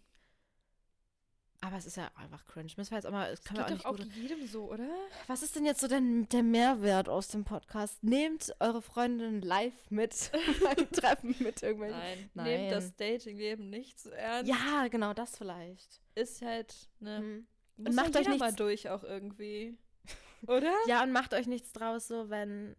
[1.61, 2.71] Aber es ist ja einfach cringe.
[2.77, 3.29] Müssen wir jetzt auch mal.
[3.29, 4.89] Wir geht auch doch nicht auch jedem so, oder?
[5.27, 8.03] Was ist denn jetzt so denn der Mehrwert aus dem Podcast?
[8.05, 10.31] Nehmt eure Freundin live mit
[10.63, 11.99] beim Treffen mit irgendwelchen.
[11.99, 12.31] Nein.
[12.35, 12.45] Nein.
[12.45, 14.49] Nehmt das Dating-Leben nicht so ernst.
[14.49, 16.01] Ja, genau, das vielleicht.
[16.15, 17.21] Ist halt, ne?
[17.21, 17.47] Mhm.
[17.79, 19.77] Muss macht euch jeder mal durch auch irgendwie.
[20.47, 20.73] Oder?
[20.87, 22.77] Ja, und macht euch nichts draus, so wenn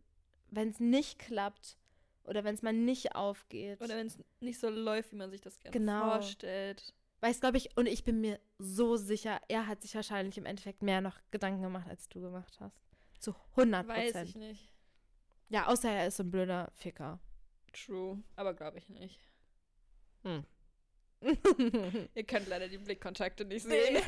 [0.51, 1.77] es nicht klappt
[2.23, 3.81] oder wenn es mal nicht aufgeht.
[3.81, 6.01] Oder wenn es nicht so läuft, wie man sich das gerne Genau.
[6.11, 6.93] vorstellt.
[7.21, 10.83] Weiß, glaube ich, und ich bin mir so sicher, er hat sich wahrscheinlich im Endeffekt
[10.83, 12.79] mehr noch Gedanken gemacht, als du gemacht hast.
[13.19, 14.35] Zu 100 Weiß ich Prozent.
[14.35, 14.69] nicht.
[15.49, 17.19] Ja, außer er ist so ein blöder Ficker.
[17.73, 18.21] True.
[18.35, 19.19] Aber glaube ich nicht.
[20.23, 20.43] Hm.
[22.13, 24.03] Ihr könnt leider die Blickkontakte nicht sehen.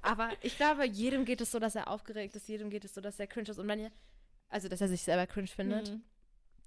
[0.00, 3.00] Aber ich glaube, jedem geht es so, dass er aufgeregt ist, jedem geht es so,
[3.02, 3.58] dass er cringe ist.
[3.58, 3.92] Und wenn ihr,
[4.52, 5.90] also dass er sich selber cringe findet.
[5.90, 6.02] Mhm.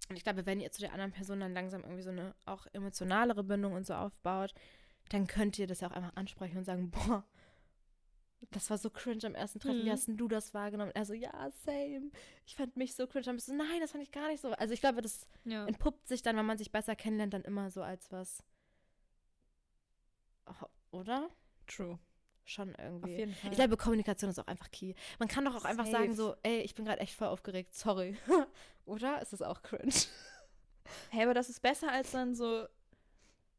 [0.09, 2.67] Und ich glaube, wenn ihr zu der anderen Person dann langsam irgendwie so eine auch
[2.73, 4.53] emotionalere Bindung und so aufbaut,
[5.09, 7.23] dann könnt ihr das ja auch einfach ansprechen und sagen, boah,
[8.51, 9.91] das war so cringe am ersten Treffen, wie Mhm.
[9.91, 10.91] hast denn du das wahrgenommen?
[10.91, 12.11] Und er so, ja, same.
[12.45, 13.23] Ich fand mich so cringe.
[13.25, 14.51] Dann bist du, nein, das fand ich gar nicht so.
[14.51, 15.65] Also ich glaube, das Ja.
[15.65, 18.43] entpuppt sich dann, wenn man sich besser kennenlernt, dann immer so als was.
[20.91, 21.29] Oder?
[21.67, 21.99] True.
[22.47, 23.15] Schon Auf irgendwie.
[23.17, 23.49] jeden Fall.
[23.51, 24.93] Ich glaube, Kommunikation ist auch einfach key.
[25.17, 25.97] Man kann doch auch einfach Safe.
[25.97, 28.15] sagen so, ey, ich bin gerade echt voll aufgeregt, sorry.
[28.85, 29.19] Oder?
[29.21, 29.91] Ist das auch cringe?
[31.09, 32.67] hey, aber das ist besser als dann so.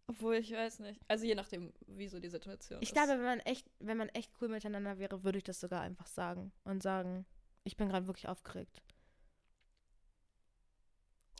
[0.09, 1.01] Obwohl, ich weiß nicht.
[1.09, 2.95] Also je nachdem, wie so die Situation Ich ist.
[2.95, 6.07] glaube, wenn man echt, wenn man echt cool miteinander wäre, würde ich das sogar einfach
[6.07, 7.26] sagen und sagen,
[7.64, 8.82] ich bin gerade wirklich aufgeregt.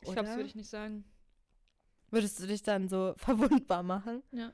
[0.01, 0.35] ich glaube, das Oder?
[0.37, 1.05] würde ich nicht sagen.
[2.11, 4.21] Würdest du dich dann so verwundbar machen?
[4.31, 4.51] Ja.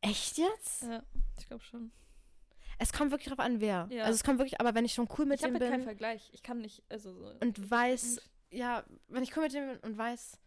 [0.00, 0.82] Echt jetzt?
[0.82, 1.02] Ja,
[1.38, 1.92] ich glaube schon.
[2.78, 3.88] Es kommt wirklich drauf an, wer.
[3.90, 4.04] Ja.
[4.04, 5.80] Also es kommt wirklich, aber wenn ich schon cool mit Ich habe dem halt keinen
[5.80, 6.30] bin Vergleich.
[6.32, 7.32] Ich kann nicht, also so.
[7.40, 8.20] und weiß,
[8.50, 10.38] ja, wenn ich cool mit dem bin und weiß,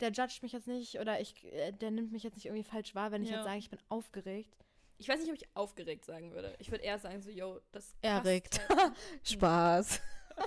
[0.00, 2.94] der judgt mich jetzt nicht oder ich, äh, der nimmt mich jetzt nicht irgendwie falsch
[2.94, 3.36] wahr, wenn ich Ja.
[3.36, 4.56] jetzt sage, ich bin aufgeregt.
[4.98, 6.54] Ich weiß nicht, ob ich aufgeregt sagen würde.
[6.58, 7.94] Ich würde eher sagen, so, yo, das.
[8.02, 8.60] Erregt.
[8.68, 8.92] Halt.
[9.24, 10.00] Spaß.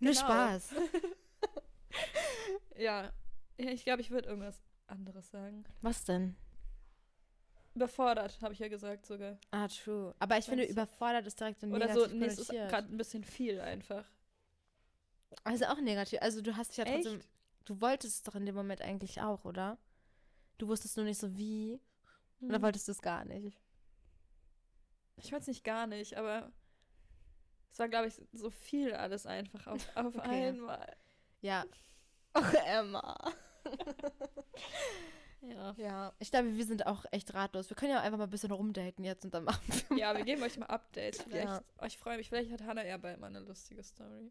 [0.00, 0.24] Nur Genau.
[0.24, 0.74] Spaß.
[2.76, 3.12] ja.
[3.58, 3.70] ja.
[3.70, 5.64] Ich glaube, ich würde irgendwas anderes sagen.
[5.80, 6.34] Was denn?
[7.74, 9.38] Überfordert, habe ich ja gesagt sogar.
[9.50, 10.14] Ah, true.
[10.18, 10.70] Aber ich finde, Weiß.
[10.70, 14.04] überfordert ist direkt so Oder negativ so, nee, es ist gerade ein bisschen viel einfach.
[15.44, 16.20] Also auch negativ.
[16.20, 17.18] Also du hast dich ja trotzdem.
[17.18, 17.28] Echt?
[17.64, 19.78] Du wolltest es doch in dem Moment eigentlich auch, oder?
[20.58, 21.80] Du wusstest nur nicht so wie.
[22.48, 22.62] Oder Hm.
[22.62, 23.56] wolltest du es gar nicht?
[25.16, 26.52] Ich weiß nicht gar nicht, aber
[27.70, 30.48] es war, glaube ich, so viel alles einfach auf, auf Okay.
[30.50, 30.96] einmal.
[31.40, 31.64] Ja.
[32.34, 33.32] Ach, Emma.
[35.42, 35.74] Ja.
[35.76, 36.12] Ja.
[36.18, 37.68] Ich glaube, wir sind auch echt ratlos.
[37.68, 39.98] Wir können ja einfach mal ein bisschen rumdaten jetzt und dann machen wir.
[39.98, 41.22] Ja, wir geben euch mal Updates.
[41.22, 41.62] Vielleicht, Ja.
[41.80, 44.30] oh, ich freue mich, vielleicht hat Hannah ja bald mal eine lustige Story.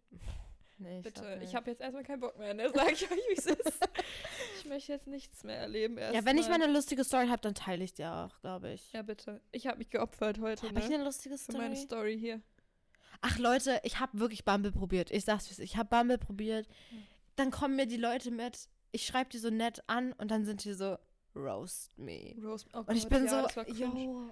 [0.78, 2.70] Nee, ich Bitte, ich habe jetzt erstmal keinen Bock mehr, ne?
[2.74, 3.88] Sag ich euch, wie es ist.
[4.57, 5.97] Ich möchte jetzt nichts mehr erleben.
[5.97, 8.91] Ja, wenn ich mal eine lustige Story habe, dann teile ich dir auch, glaube ich.
[8.91, 9.41] Ja, bitte.
[9.51, 10.95] Ich habe mich geopfert heute, Habe ich ne?
[10.95, 12.16] eine lustige Für meine Story?
[12.16, 12.41] Story hier.
[13.22, 15.12] Ach Leute, ich habe wirklich Bumble probiert.
[15.12, 16.68] Ich sag's, ich habe Bumble probiert.
[16.89, 17.03] Hm.
[17.36, 18.68] Dann kommen mir die Leute mit.
[18.92, 20.98] Ich schreibe die so nett an und dann sind die so
[21.36, 22.36] roast me.
[22.44, 22.66] Rose.
[22.74, 24.32] Oh Und ich bin ja, so, yo,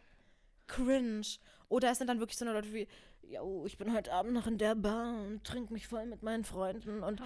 [0.68, 1.26] cringe.
[1.70, 2.88] Oder es sind dann wirklich so eine Leute wie,
[3.22, 6.44] yo, ich bin heute Abend noch in der Bar und trinke mich voll mit meinen
[6.44, 7.22] Freunden und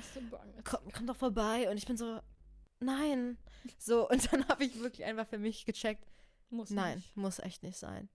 [0.64, 1.70] komm, komm doch vorbei.
[1.70, 2.20] Und ich bin so,
[2.80, 3.38] nein.
[3.78, 6.06] So, und dann habe ich wirklich einfach für mich gecheckt,
[6.50, 7.16] Muss nein, nicht.
[7.18, 8.10] muss echt nicht sein.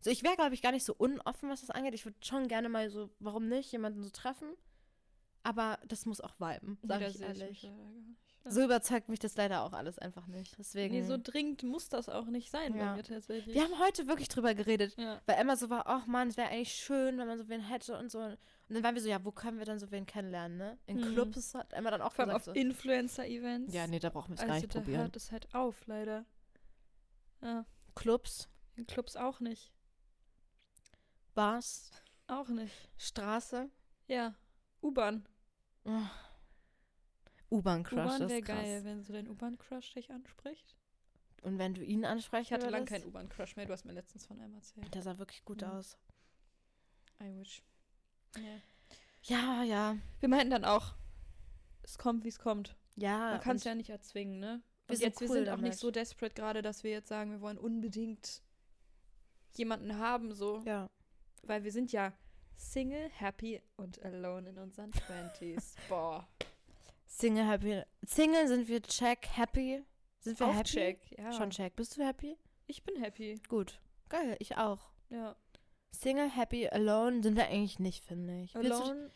[0.00, 1.94] So, ich wäre, glaube ich, gar nicht so unoffen, was das angeht.
[1.94, 4.48] Ich würde schon gerne mal so, warum nicht, jemanden so treffen.
[5.42, 7.62] Aber das muss auch viben, Nee, sag da ich ehrlich.
[7.62, 7.72] nicht.
[8.46, 10.56] So überzeugt mich das leider auch alles einfach nicht.
[10.58, 10.94] Deswegen.
[10.94, 12.90] Nee, so dringend muss das auch nicht sein Ja.
[12.92, 13.54] bei mir tatsächlich.
[13.54, 15.20] wir haben heute wirklich drüber geredet, ja.
[15.26, 17.98] weil Emma so war, ach man, es wäre eigentlich schön, wenn man so wen hätte
[17.98, 18.18] und so.
[18.20, 18.38] Und
[18.68, 20.78] dann waren wir so, ja, wo können wir dann so wen kennenlernen, ne?
[20.86, 21.12] In Mhm.
[21.12, 22.56] Clubs hat Emma dann auch Vor allem auf gesagt.
[22.56, 23.74] So, Influencer-Events.
[23.74, 25.00] ja, nee, da brauchen wir es gar also nicht da probieren.
[25.02, 26.24] hört es halt auf, leider.
[27.42, 29.70] Ja, Clubs, in Clubs auch nicht.
[31.34, 31.90] Bars,
[32.26, 32.72] Auch nicht.
[32.96, 33.68] Straße.
[34.06, 34.34] Ja,
[34.82, 35.26] U-Bahn.
[35.84, 35.90] Oh.
[37.50, 40.76] U-Bahn-Crush U-Bahn ist wäre geil, wenn so dein U-Bahn-Crush dich anspricht.
[41.42, 43.66] Und wenn du ihn ansprechen Ich hatte lange keinen U-Bahn-Crush mehr.
[43.66, 44.94] Du hast mir letztens von einem erzählt.
[44.94, 45.68] Der sah wirklich gut Mhm.
[45.68, 45.96] aus.
[47.20, 47.62] I wish.
[48.36, 48.60] Ja.
[49.22, 49.96] Ja, ja.
[50.20, 50.94] Wir meinten dann auch,
[51.82, 52.76] es kommt, wie es kommt.
[52.96, 53.32] Ja.
[53.32, 54.62] Man kann es ja nicht erzwingen, ne?
[54.86, 55.70] wir sind jetzt, wir cool sind auch damit.
[55.70, 58.42] nicht so desperate gerade, dass wir jetzt sagen, wir wollen unbedingt
[59.56, 60.62] jemanden haben, so.
[60.64, 60.88] Ja.
[61.42, 62.12] Weil wir sind ja
[62.56, 65.76] Single, happy und alone in unseren 20s.
[65.88, 66.28] Boah.
[67.12, 67.82] Single happy.
[68.06, 69.84] Single sind wir check, happy.
[70.20, 70.70] Sind wir Auch happy?
[70.70, 71.32] check, ja.
[71.32, 71.74] Schon check.
[71.76, 72.36] Bist du happy?
[72.66, 73.40] Ich bin happy.
[73.48, 73.80] Gut.
[74.08, 74.90] Geil, ich auch.
[75.08, 75.34] Ja.
[75.90, 78.52] Single, happy, alone sind wir eigentlich nicht, finde ich.
[78.52, 79.10] Fühlst du, Alone.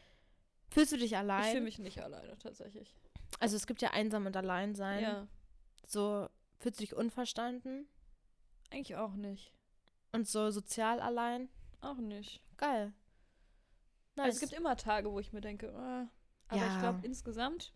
[0.70, 1.50] fühlst du dich Ich allein?
[1.52, 2.92] fühle mich nicht alleine, tatsächlich.
[3.38, 5.02] also es gibt ja einsam und allein sein.
[5.02, 5.28] Ja.
[5.86, 6.28] So
[6.58, 7.86] fühlst du dich unverstanden
[8.70, 9.52] Eigentlich auch nicht.
[10.12, 11.48] und so sozial allein.
[11.80, 12.42] Auch nicht.
[12.56, 12.92] Geil.
[14.16, 14.26] Nice.
[14.26, 16.08] Also es gibt immer Tage, wo ich mir denke, ah.
[16.48, 16.74] aber Ja.
[16.74, 17.72] ich glaube insgesamt,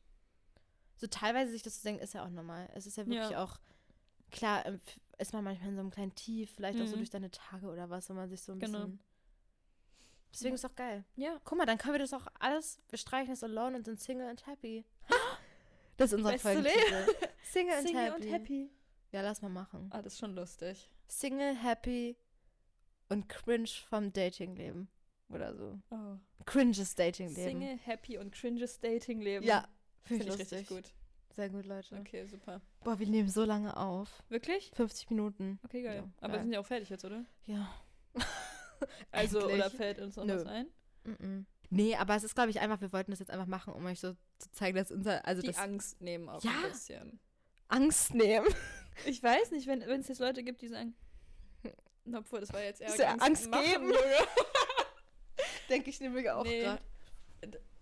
[0.98, 2.68] so teilweise sich das zu denken, ist ja auch normal.
[2.74, 3.42] Es ist ja wirklich Ja.
[3.42, 3.58] auch,
[4.30, 4.80] klar, ähm,
[5.18, 6.98] ist man manchmal in so einem kleinen Tief, vielleicht auch so Mhm.
[6.98, 8.78] durch deine Tage oder was, wenn man sich so ein Genau.
[8.80, 8.98] bisschen.
[10.32, 10.54] Deswegen Ja.
[10.56, 11.04] ist doch geil.
[11.16, 13.98] ja, Guck mal, dann können wir das auch alles, wir streichen es alone und sind
[14.00, 14.84] Single and happy.
[15.96, 17.06] Das ist unser Beste Folgentitel.
[17.42, 18.22] Single, and, Single happy.
[18.26, 18.70] und happy.
[19.10, 19.88] Ja, lass mal machen.
[19.90, 20.88] Ah, das ist schon lustig.
[21.08, 22.16] Single, happy
[23.08, 24.86] und cringe vom Datingleben.
[25.28, 25.76] Oder so.
[25.90, 26.18] Oh.
[26.46, 27.42] Cringes Datingleben.
[27.60, 29.44] Single, happy und cringes Dating-Leben.
[29.44, 29.66] Ja,
[30.08, 30.84] finde ich ich richtig gut.
[31.36, 31.96] Sehr gut, Leute.
[32.00, 32.60] Okay, super.
[32.82, 34.22] Boah, wir nehmen so lange auf.
[34.28, 34.72] Wirklich?
[34.74, 35.60] 50 Minuten.
[35.64, 35.96] Okay, geil.
[35.96, 36.32] Ja, aber geil.
[36.40, 37.24] wir sind ja auch fertig jetzt, oder?
[37.46, 37.72] Ja.
[39.10, 40.36] Also, oder fällt uns noch Nö.
[40.36, 40.68] was ein?
[41.04, 41.44] Mm-mm.
[41.70, 43.98] Nee, aber es ist, glaube ich, einfach, wir wollten das jetzt einfach machen, um euch
[43.98, 46.52] so zu zeigen, dass unser, also Die das Angst nehmen auch Ja.
[46.64, 47.18] ein bisschen.
[47.68, 48.46] Angst nehmen.
[49.04, 50.94] Ich weiß nicht, wenn es jetzt Leute gibt, die sagen,
[52.04, 53.92] Na, obwohl, das war jetzt eher Angst machen, geben.
[55.68, 56.62] Denke ich nämlich auch Nee.
[56.62, 56.80] grad.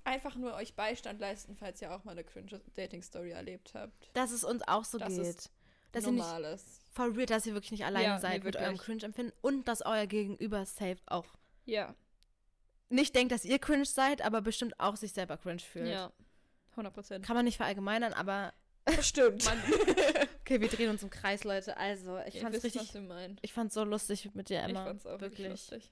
[0.07, 4.09] Einfach nur euch Beistand leisten, falls ihr auch mal eine cringe Dating-Story erlebt habt.
[4.15, 5.19] Dass es uns auch so Das geht.
[5.27, 5.51] ist
[5.93, 6.81] dass ihr nicht Normales.
[6.93, 8.77] for real, dass ihr wirklich nicht alleine Ja, seid nee, mit eurem.
[8.79, 11.27] Cringe-Empfinden und dass euer Gegenüber safe auch
[11.65, 11.95] Ja.
[12.89, 15.89] nicht denkt, dass ihr cringe seid, aber bestimmt auch sich selber cringe fühlt.
[15.89, 16.13] Ja.
[16.73, 17.25] 100 Prozent.
[17.27, 18.53] Kann man nicht verallgemeinern, aber
[19.03, 19.45] Stimmt.
[20.47, 21.77] Okay, wir drehen uns im Kreis, Leute.
[21.77, 24.79] Also, ich Ihr fand's wisst, richtig, ihr ich fand's so lustig mit dir, Emma.
[24.83, 25.91] Ich fand's auch wirklich, lustig.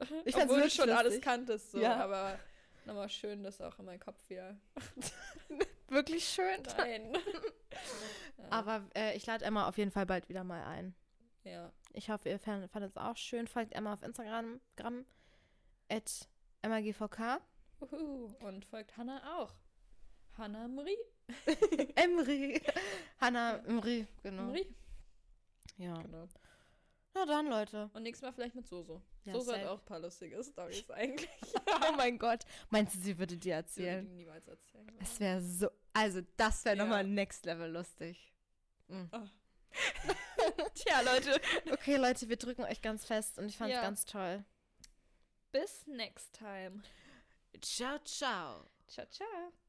[0.00, 1.22] Ich fand's Obwohl wirklich du schon alles lustig.
[1.22, 1.96] kanntest, so, Ja.
[2.02, 2.38] aber
[2.86, 4.56] nochmal schön, das auch in meinen Kopf wieder.
[5.88, 6.62] Wirklich schön.
[6.76, 7.12] Nein.
[8.38, 8.44] ja.
[8.50, 10.94] Aber äh, ich lade Emma auf jeden Fall bald wieder mal ein.
[11.44, 11.72] ja.
[11.96, 13.46] Ich hoffe, ihr fandet es auch schön.
[13.46, 15.06] Folgt Emma auf Instagram, Gramm,
[15.88, 16.28] at
[16.62, 17.40] emmagvk.
[17.80, 18.34] Uhu.
[18.40, 19.54] Und folgt Hannah auch.
[20.36, 20.96] Hannah Marie.
[21.94, 22.60] Emri.
[23.20, 24.44] Hanna Emri, genau.
[24.44, 24.74] Marie.
[25.76, 25.94] Ja.
[25.94, 26.26] Genau.
[27.14, 27.90] Na dann, Leute.
[27.94, 29.00] Und nächstes Mal vielleicht mit Soso.
[29.24, 29.70] Ja, Soso hat safe.
[29.70, 31.28] auch ein paar lustige Stories eigentlich.
[31.66, 32.40] oh mein Gott.
[32.70, 34.04] Meinst du, sie würde dir würde erzählen?
[34.06, 34.86] ich niemals erzählen.
[35.00, 36.82] Es wäre so, also das wäre Ja.
[36.82, 38.32] nochmal next level lustig.
[38.88, 39.08] Mhm.
[40.74, 41.40] Tja, Leute.
[41.72, 43.82] Okay, Leute, wir drücken euch ganz fest und ich fand's Ja.
[43.82, 44.44] ganz toll.
[45.52, 46.82] Bis next time.
[47.60, 48.66] Ciao, ciao.
[48.88, 49.54] Ciao, ciao.